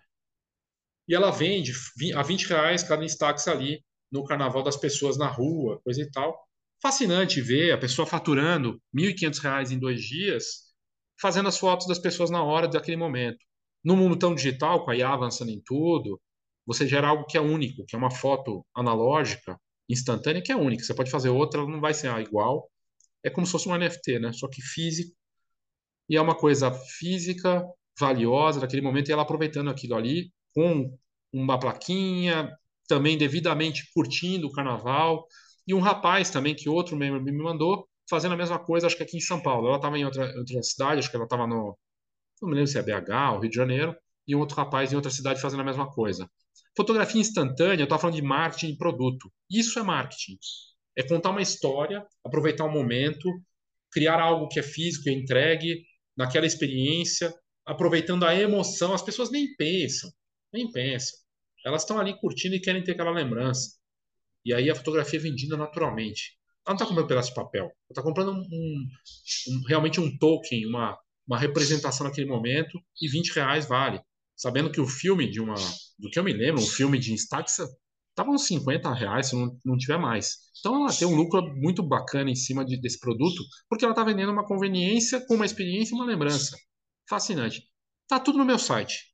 E 1.07 1.15
ela 1.15 1.31
vende 1.31 1.73
a 2.15 2.21
20 2.23 2.47
reais 2.47 2.83
cada 2.83 3.03
Instax 3.03 3.47
ali 3.47 3.83
no 4.11 4.25
carnaval 4.25 4.63
das 4.63 4.77
pessoas 4.77 5.17
na 5.17 5.27
rua, 5.27 5.79
coisa 5.83 6.01
e 6.01 6.11
tal. 6.11 6.37
Fascinante 6.81 7.41
ver 7.41 7.71
a 7.71 7.77
pessoa 7.77 8.05
faturando 8.05 8.81
R$ 8.93 9.13
1.500 9.13 9.71
em 9.71 9.79
dois 9.79 10.01
dias, 10.01 10.73
fazendo 11.19 11.49
as 11.49 11.57
fotos 11.57 11.87
das 11.87 11.99
pessoas 11.99 12.29
na 12.29 12.43
hora 12.43 12.67
daquele 12.67 12.97
momento. 12.97 13.43
No 13.83 13.95
mundo 13.97 14.17
tão 14.17 14.33
digital, 14.35 14.83
com 14.85 14.91
a 14.91 14.95
IA 14.95 15.09
avançando 15.09 15.49
em 15.51 15.61
tudo, 15.61 16.19
você 16.65 16.87
gera 16.87 17.07
algo 17.09 17.25
que 17.25 17.37
é 17.37 17.41
único, 17.41 17.85
que 17.85 17.95
é 17.95 17.99
uma 17.99 18.11
foto 18.11 18.65
analógica, 18.75 19.59
instantânea, 19.89 20.41
que 20.41 20.51
é 20.51 20.55
única. 20.55 20.83
Você 20.83 20.93
pode 20.93 21.11
fazer 21.11 21.29
outra, 21.29 21.61
ela 21.61 21.69
não 21.69 21.81
vai 21.81 21.93
ser 21.93 22.09
igual, 22.19 22.69
é 23.23 23.29
como 23.29 23.45
se 23.45 23.51
fosse 23.51 23.69
um 23.69 23.75
NFT, 23.75 24.19
né? 24.19 24.33
Só 24.33 24.47
que 24.47 24.61
físico. 24.61 25.15
E 26.09 26.17
é 26.17 26.21
uma 26.21 26.35
coisa 26.35 26.71
física, 26.71 27.65
valiosa 27.99 28.59
naquele 28.59 28.81
momento, 28.81 29.09
e 29.09 29.13
ela 29.13 29.23
aproveitando 29.23 29.69
aquilo 29.69 29.95
ali, 29.95 30.31
com 30.53 30.97
uma 31.31 31.59
plaquinha, 31.59 32.55
também 32.87 33.17
devidamente 33.17 33.89
curtindo 33.93 34.47
o 34.47 34.51
carnaval. 34.51 35.25
E 35.67 35.73
um 35.73 35.79
rapaz 35.79 36.29
também, 36.29 36.55
que 36.55 36.69
outro 36.69 36.95
membro 36.97 37.21
me 37.23 37.31
mandou, 37.31 37.87
fazendo 38.09 38.33
a 38.33 38.37
mesma 38.37 38.59
coisa, 38.59 38.87
acho 38.87 38.97
que 38.97 39.03
aqui 39.03 39.17
em 39.17 39.21
São 39.21 39.41
Paulo. 39.41 39.67
Ela 39.67 39.77
estava 39.77 39.97
em 39.97 40.05
outra, 40.05 40.25
outra 40.37 40.61
cidade, 40.63 40.99
acho 40.99 41.09
que 41.09 41.15
ela 41.15 41.25
estava 41.25 41.47
no. 41.47 41.77
Não 42.41 42.49
me 42.49 42.55
lembro 42.55 42.67
se 42.67 42.77
é 42.77 42.81
BH 42.81 43.33
ou 43.33 43.39
Rio 43.39 43.49
de 43.49 43.55
Janeiro, 43.55 43.95
e 44.27 44.35
um 44.35 44.39
outro 44.39 44.55
rapaz 44.55 44.91
em 44.91 44.95
outra 44.95 45.11
cidade 45.11 45.41
fazendo 45.41 45.61
a 45.61 45.65
mesma 45.65 45.89
coisa. 45.91 46.29
Fotografia 46.75 47.21
instantânea, 47.21 47.81
eu 47.81 47.85
estava 47.85 48.01
falando 48.01 48.15
de 48.15 48.21
marketing 48.21 48.71
de 48.71 48.77
produto. 48.77 49.31
Isso 49.49 49.77
é 49.79 49.83
marketing. 49.83 50.37
É 50.95 51.03
contar 51.03 51.29
uma 51.29 51.41
história, 51.41 52.05
aproveitar 52.23 52.65
um 52.65 52.71
momento, 52.71 53.29
criar 53.91 54.19
algo 54.19 54.47
que 54.47 54.59
é 54.59 54.63
físico 54.63 55.09
e 55.09 55.13
entregue 55.13 55.83
naquela 56.15 56.45
experiência, 56.45 57.33
aproveitando 57.65 58.25
a 58.25 58.35
emoção. 58.35 58.93
As 58.93 59.01
pessoas 59.01 59.29
nem 59.29 59.55
pensam, 59.55 60.09
nem 60.51 60.71
pensam. 60.71 61.17
Elas 61.65 61.83
estão 61.83 61.99
ali 61.99 62.17
curtindo 62.19 62.55
e 62.55 62.59
querem 62.59 62.83
ter 62.83 62.93
aquela 62.93 63.11
lembrança. 63.11 63.77
E 64.45 64.53
aí 64.53 64.69
a 64.69 64.75
fotografia 64.75 65.19
é 65.19 65.21
vendida 65.21 65.55
naturalmente. 65.55 66.37
Ela 66.65 66.73
não 66.73 66.75
está 66.75 66.85
comprando 66.85 67.05
um 67.05 67.07
pedaço 67.07 67.29
de 67.29 67.35
papel. 67.35 67.63
Ela 67.63 67.73
está 67.89 68.01
comprando 68.01 68.31
um, 68.31 68.41
um, 68.51 69.61
realmente 69.67 69.99
um 69.99 70.17
token, 70.17 70.65
uma, 70.65 70.97
uma 71.27 71.39
representação 71.39 72.05
naquele 72.05 72.27
momento, 72.27 72.79
e 73.01 73.07
20 73.07 73.33
reais 73.33 73.67
vale. 73.67 74.01
Sabendo 74.35 74.71
que 74.71 74.81
o 74.81 74.87
filme 74.87 75.29
de 75.29 75.39
uma. 75.39 75.55
Do 75.97 76.09
que 76.09 76.19
eu 76.19 76.23
me 76.23 76.33
lembro, 76.33 76.61
um 76.61 76.67
filme 76.67 76.99
de 76.99 77.13
Instax 77.13 77.59
estava 78.09 78.29
uns 78.29 78.45
50 78.47 78.93
reais, 78.93 79.29
se 79.29 79.35
não, 79.35 79.57
não 79.65 79.77
tiver 79.77 79.97
mais. 79.97 80.37
Então 80.59 80.75
ela 80.75 80.93
tem 80.93 81.07
um 81.07 81.15
lucro 81.15 81.41
muito 81.55 81.83
bacana 81.83 82.29
em 82.29 82.35
cima 82.35 82.65
de, 82.65 82.79
desse 82.79 82.99
produto, 82.99 83.43
porque 83.69 83.83
ela 83.83 83.91
está 83.91 84.03
vendendo 84.03 84.31
uma 84.31 84.45
conveniência 84.45 85.25
com 85.25 85.35
uma 85.35 85.45
experiência 85.45 85.93
e 85.93 85.95
uma 85.95 86.05
lembrança. 86.05 86.57
Fascinante. 87.09 87.63
Tá 88.07 88.19
tudo 88.19 88.37
no 88.37 88.45
meu 88.45 88.59
site. 88.59 89.13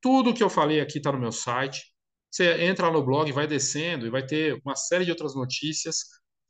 Tudo 0.00 0.34
que 0.34 0.42
eu 0.42 0.50
falei 0.50 0.80
aqui 0.80 0.98
está 0.98 1.12
no 1.12 1.18
meu 1.18 1.32
site. 1.32 1.82
Você 2.30 2.64
entra 2.64 2.90
no 2.90 3.04
blog, 3.04 3.30
vai 3.32 3.46
descendo 3.46 4.06
e 4.06 4.10
vai 4.10 4.24
ter 4.24 4.60
uma 4.64 4.76
série 4.76 5.04
de 5.04 5.10
outras 5.10 5.34
notícias. 5.34 5.98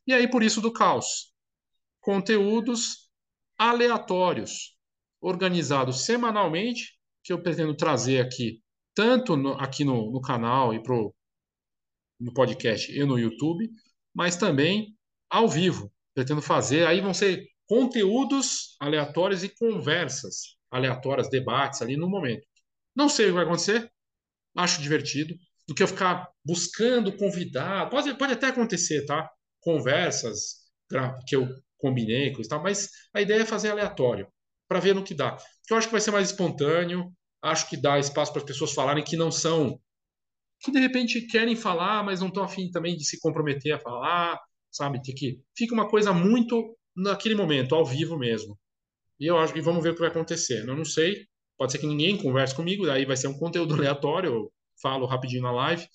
E 0.06 0.12
aí, 0.12 0.28
por 0.28 0.42
isso 0.42 0.60
do 0.60 0.72
caos. 0.72 1.32
Conteúdos 2.00 3.10
aleatórios, 3.58 4.75
organizados 5.26 6.04
semanalmente, 6.04 6.96
que 7.24 7.32
eu 7.32 7.42
pretendo 7.42 7.74
trazer 7.74 8.20
aqui, 8.20 8.62
tanto 8.94 9.36
no, 9.36 9.52
aqui 9.54 9.84
no, 9.84 10.12
no 10.12 10.20
canal 10.20 10.72
e 10.72 10.80
pro, 10.80 11.12
no 12.20 12.32
podcast 12.32 12.92
e 12.92 13.04
no 13.04 13.18
YouTube, 13.18 13.68
mas 14.14 14.36
também 14.36 14.96
ao 15.28 15.48
vivo. 15.48 15.92
Pretendo 16.14 16.40
fazer, 16.40 16.86
aí 16.86 17.00
vão 17.00 17.12
ser 17.12 17.44
conteúdos 17.66 18.76
aleatórios 18.80 19.42
e 19.42 19.48
conversas 19.48 20.56
aleatórias, 20.70 21.28
debates 21.28 21.82
ali 21.82 21.96
no 21.96 22.08
momento. 22.08 22.46
Não 22.94 23.08
sei 23.08 23.26
o 23.26 23.28
que 23.30 23.34
vai 23.34 23.44
acontecer, 23.44 23.90
acho 24.56 24.80
divertido, 24.80 25.34
do 25.68 25.74
que 25.74 25.82
eu 25.82 25.88
ficar 25.88 26.30
buscando 26.44 27.14
convidar. 27.16 27.90
Pode, 27.90 28.16
pode 28.16 28.32
até 28.32 28.46
acontecer, 28.46 29.04
tá? 29.04 29.28
Conversas 29.60 30.66
que 31.26 31.34
eu 31.34 31.48
combinei 31.76 32.32
com 32.32 32.40
tal, 32.42 32.62
mas 32.62 32.88
a 33.12 33.20
ideia 33.20 33.42
é 33.42 33.46
fazer 33.46 33.70
aleatório, 33.70 34.26
para 34.68 34.80
ver 34.80 34.94
no 34.94 35.04
que 35.04 35.14
dá. 35.14 35.32
Porque 35.32 35.72
eu 35.72 35.76
acho 35.76 35.88
que 35.88 35.92
vai 35.92 36.00
ser 36.00 36.10
mais 36.10 36.30
espontâneo, 36.30 37.12
acho 37.42 37.68
que 37.68 37.76
dá 37.76 37.98
espaço 37.98 38.32
para 38.32 38.40
as 38.40 38.46
pessoas 38.46 38.72
falarem 38.72 39.04
que 39.04 39.16
não 39.16 39.30
são 39.30 39.80
que 40.60 40.72
de 40.72 40.80
repente 40.80 41.20
querem 41.26 41.54
falar, 41.54 42.02
mas 42.02 42.20
não 42.20 42.28
estão 42.28 42.42
afim 42.42 42.70
também 42.70 42.96
de 42.96 43.04
se 43.04 43.20
comprometer 43.20 43.74
a 43.74 43.78
falar, 43.78 44.40
sabe? 44.70 45.00
Que, 45.00 45.12
que 45.12 45.40
fica 45.56 45.74
uma 45.74 45.88
coisa 45.88 46.12
muito 46.12 46.76
naquele 46.94 47.34
momento, 47.34 47.74
ao 47.74 47.84
vivo 47.84 48.18
mesmo. 48.18 48.58
E 49.20 49.26
eu 49.26 49.38
acho 49.38 49.56
e 49.56 49.60
vamos 49.60 49.82
ver 49.82 49.90
o 49.90 49.94
que 49.94 50.00
vai 50.00 50.08
acontecer. 50.08 50.66
Eu 50.66 50.76
não 50.76 50.84
sei, 50.84 51.26
pode 51.56 51.72
ser 51.72 51.78
que 51.78 51.86
ninguém 51.86 52.16
converse 52.16 52.54
comigo, 52.54 52.86
daí 52.86 53.04
vai 53.04 53.16
ser 53.16 53.28
um 53.28 53.38
conteúdo 53.38 53.74
aleatório, 53.76 54.30
eu 54.32 54.52
falo 54.80 55.06
rapidinho 55.06 55.42
na 55.42 55.52
live, 55.52 55.86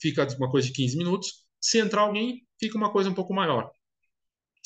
fica 0.00 0.26
uma 0.38 0.50
coisa 0.50 0.66
de 0.66 0.72
15 0.72 0.96
minutos. 0.96 1.46
Se 1.60 1.78
entrar 1.78 2.02
alguém, 2.02 2.46
fica 2.58 2.76
uma 2.76 2.90
coisa 2.90 3.10
um 3.10 3.14
pouco 3.14 3.34
maior. 3.34 3.70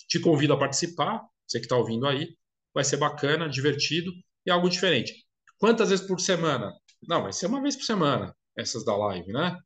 Te 0.09 0.21
convido 0.21 0.53
a 0.53 0.59
participar, 0.59 1.23
você 1.47 1.59
que 1.59 1.67
está 1.67 1.77
ouvindo 1.77 2.07
aí, 2.07 2.37
vai 2.75 2.85
ser 2.85 2.97
bacana, 2.97 3.49
divertido 3.49 4.13
e 4.47 4.51
algo 4.51 4.69
diferente. 4.69 5.13
Quantas 5.59 5.91
vezes 5.91 6.07
por 6.07 6.21
semana? 6.21 6.73
Não, 7.07 7.23
vai 7.23 7.33
ser 7.33 7.47
uma 7.47 7.63
vez 7.63 7.77
por 7.77 7.85
semana 7.85 8.35
essas 8.57 8.85
da 8.85 8.97
live, 8.97 9.33
né? 9.33 9.57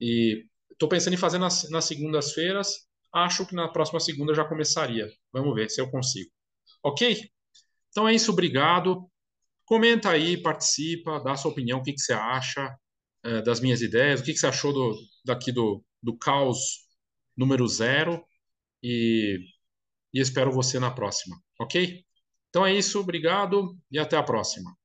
E 0.00 0.46
estou 0.70 0.88
pensando 0.88 1.14
em 1.14 1.18
fazer 1.18 1.38
nas, 1.38 1.68
nas 1.70 1.84
segundas-feiras. 1.84 2.86
Acho 3.12 3.46
que 3.46 3.54
na 3.54 3.68
próxima 3.68 4.00
segunda 4.00 4.34
já 4.34 4.44
começaria. 4.44 5.08
Vamos 5.32 5.54
ver 5.54 5.70
se 5.70 5.80
eu 5.80 5.90
consigo. 5.90 6.30
Ok? 6.82 7.18
Então 7.90 8.08
é 8.08 8.14
isso, 8.14 8.32
obrigado. 8.32 9.10
Comenta 9.64 10.10
aí, 10.10 10.40
participa, 10.42 11.20
dá 11.20 11.36
sua 11.36 11.50
opinião, 11.50 11.78
o 11.78 11.82
que, 11.82 11.92
que 11.92 12.00
você 12.00 12.12
acha 12.12 12.74
é, 13.22 13.42
das 13.42 13.60
minhas 13.60 13.82
ideias, 13.82 14.20
o 14.20 14.24
que, 14.24 14.32
que 14.32 14.38
você 14.38 14.46
achou 14.46 14.72
do, 14.72 14.96
daqui 15.24 15.52
do, 15.52 15.84
do 16.02 16.16
caos 16.16 16.86
número 17.36 17.66
zero. 17.68 18.24
E, 18.82 19.38
e 20.14 20.20
espero 20.20 20.50
você 20.50 20.78
na 20.78 20.90
próxima, 20.90 21.36
ok? 21.60 22.04
Então 22.50 22.66
é 22.66 22.74
isso, 22.74 23.00
obrigado 23.00 23.76
e 23.90 23.98
até 23.98 24.16
a 24.16 24.22
próxima. 24.22 24.76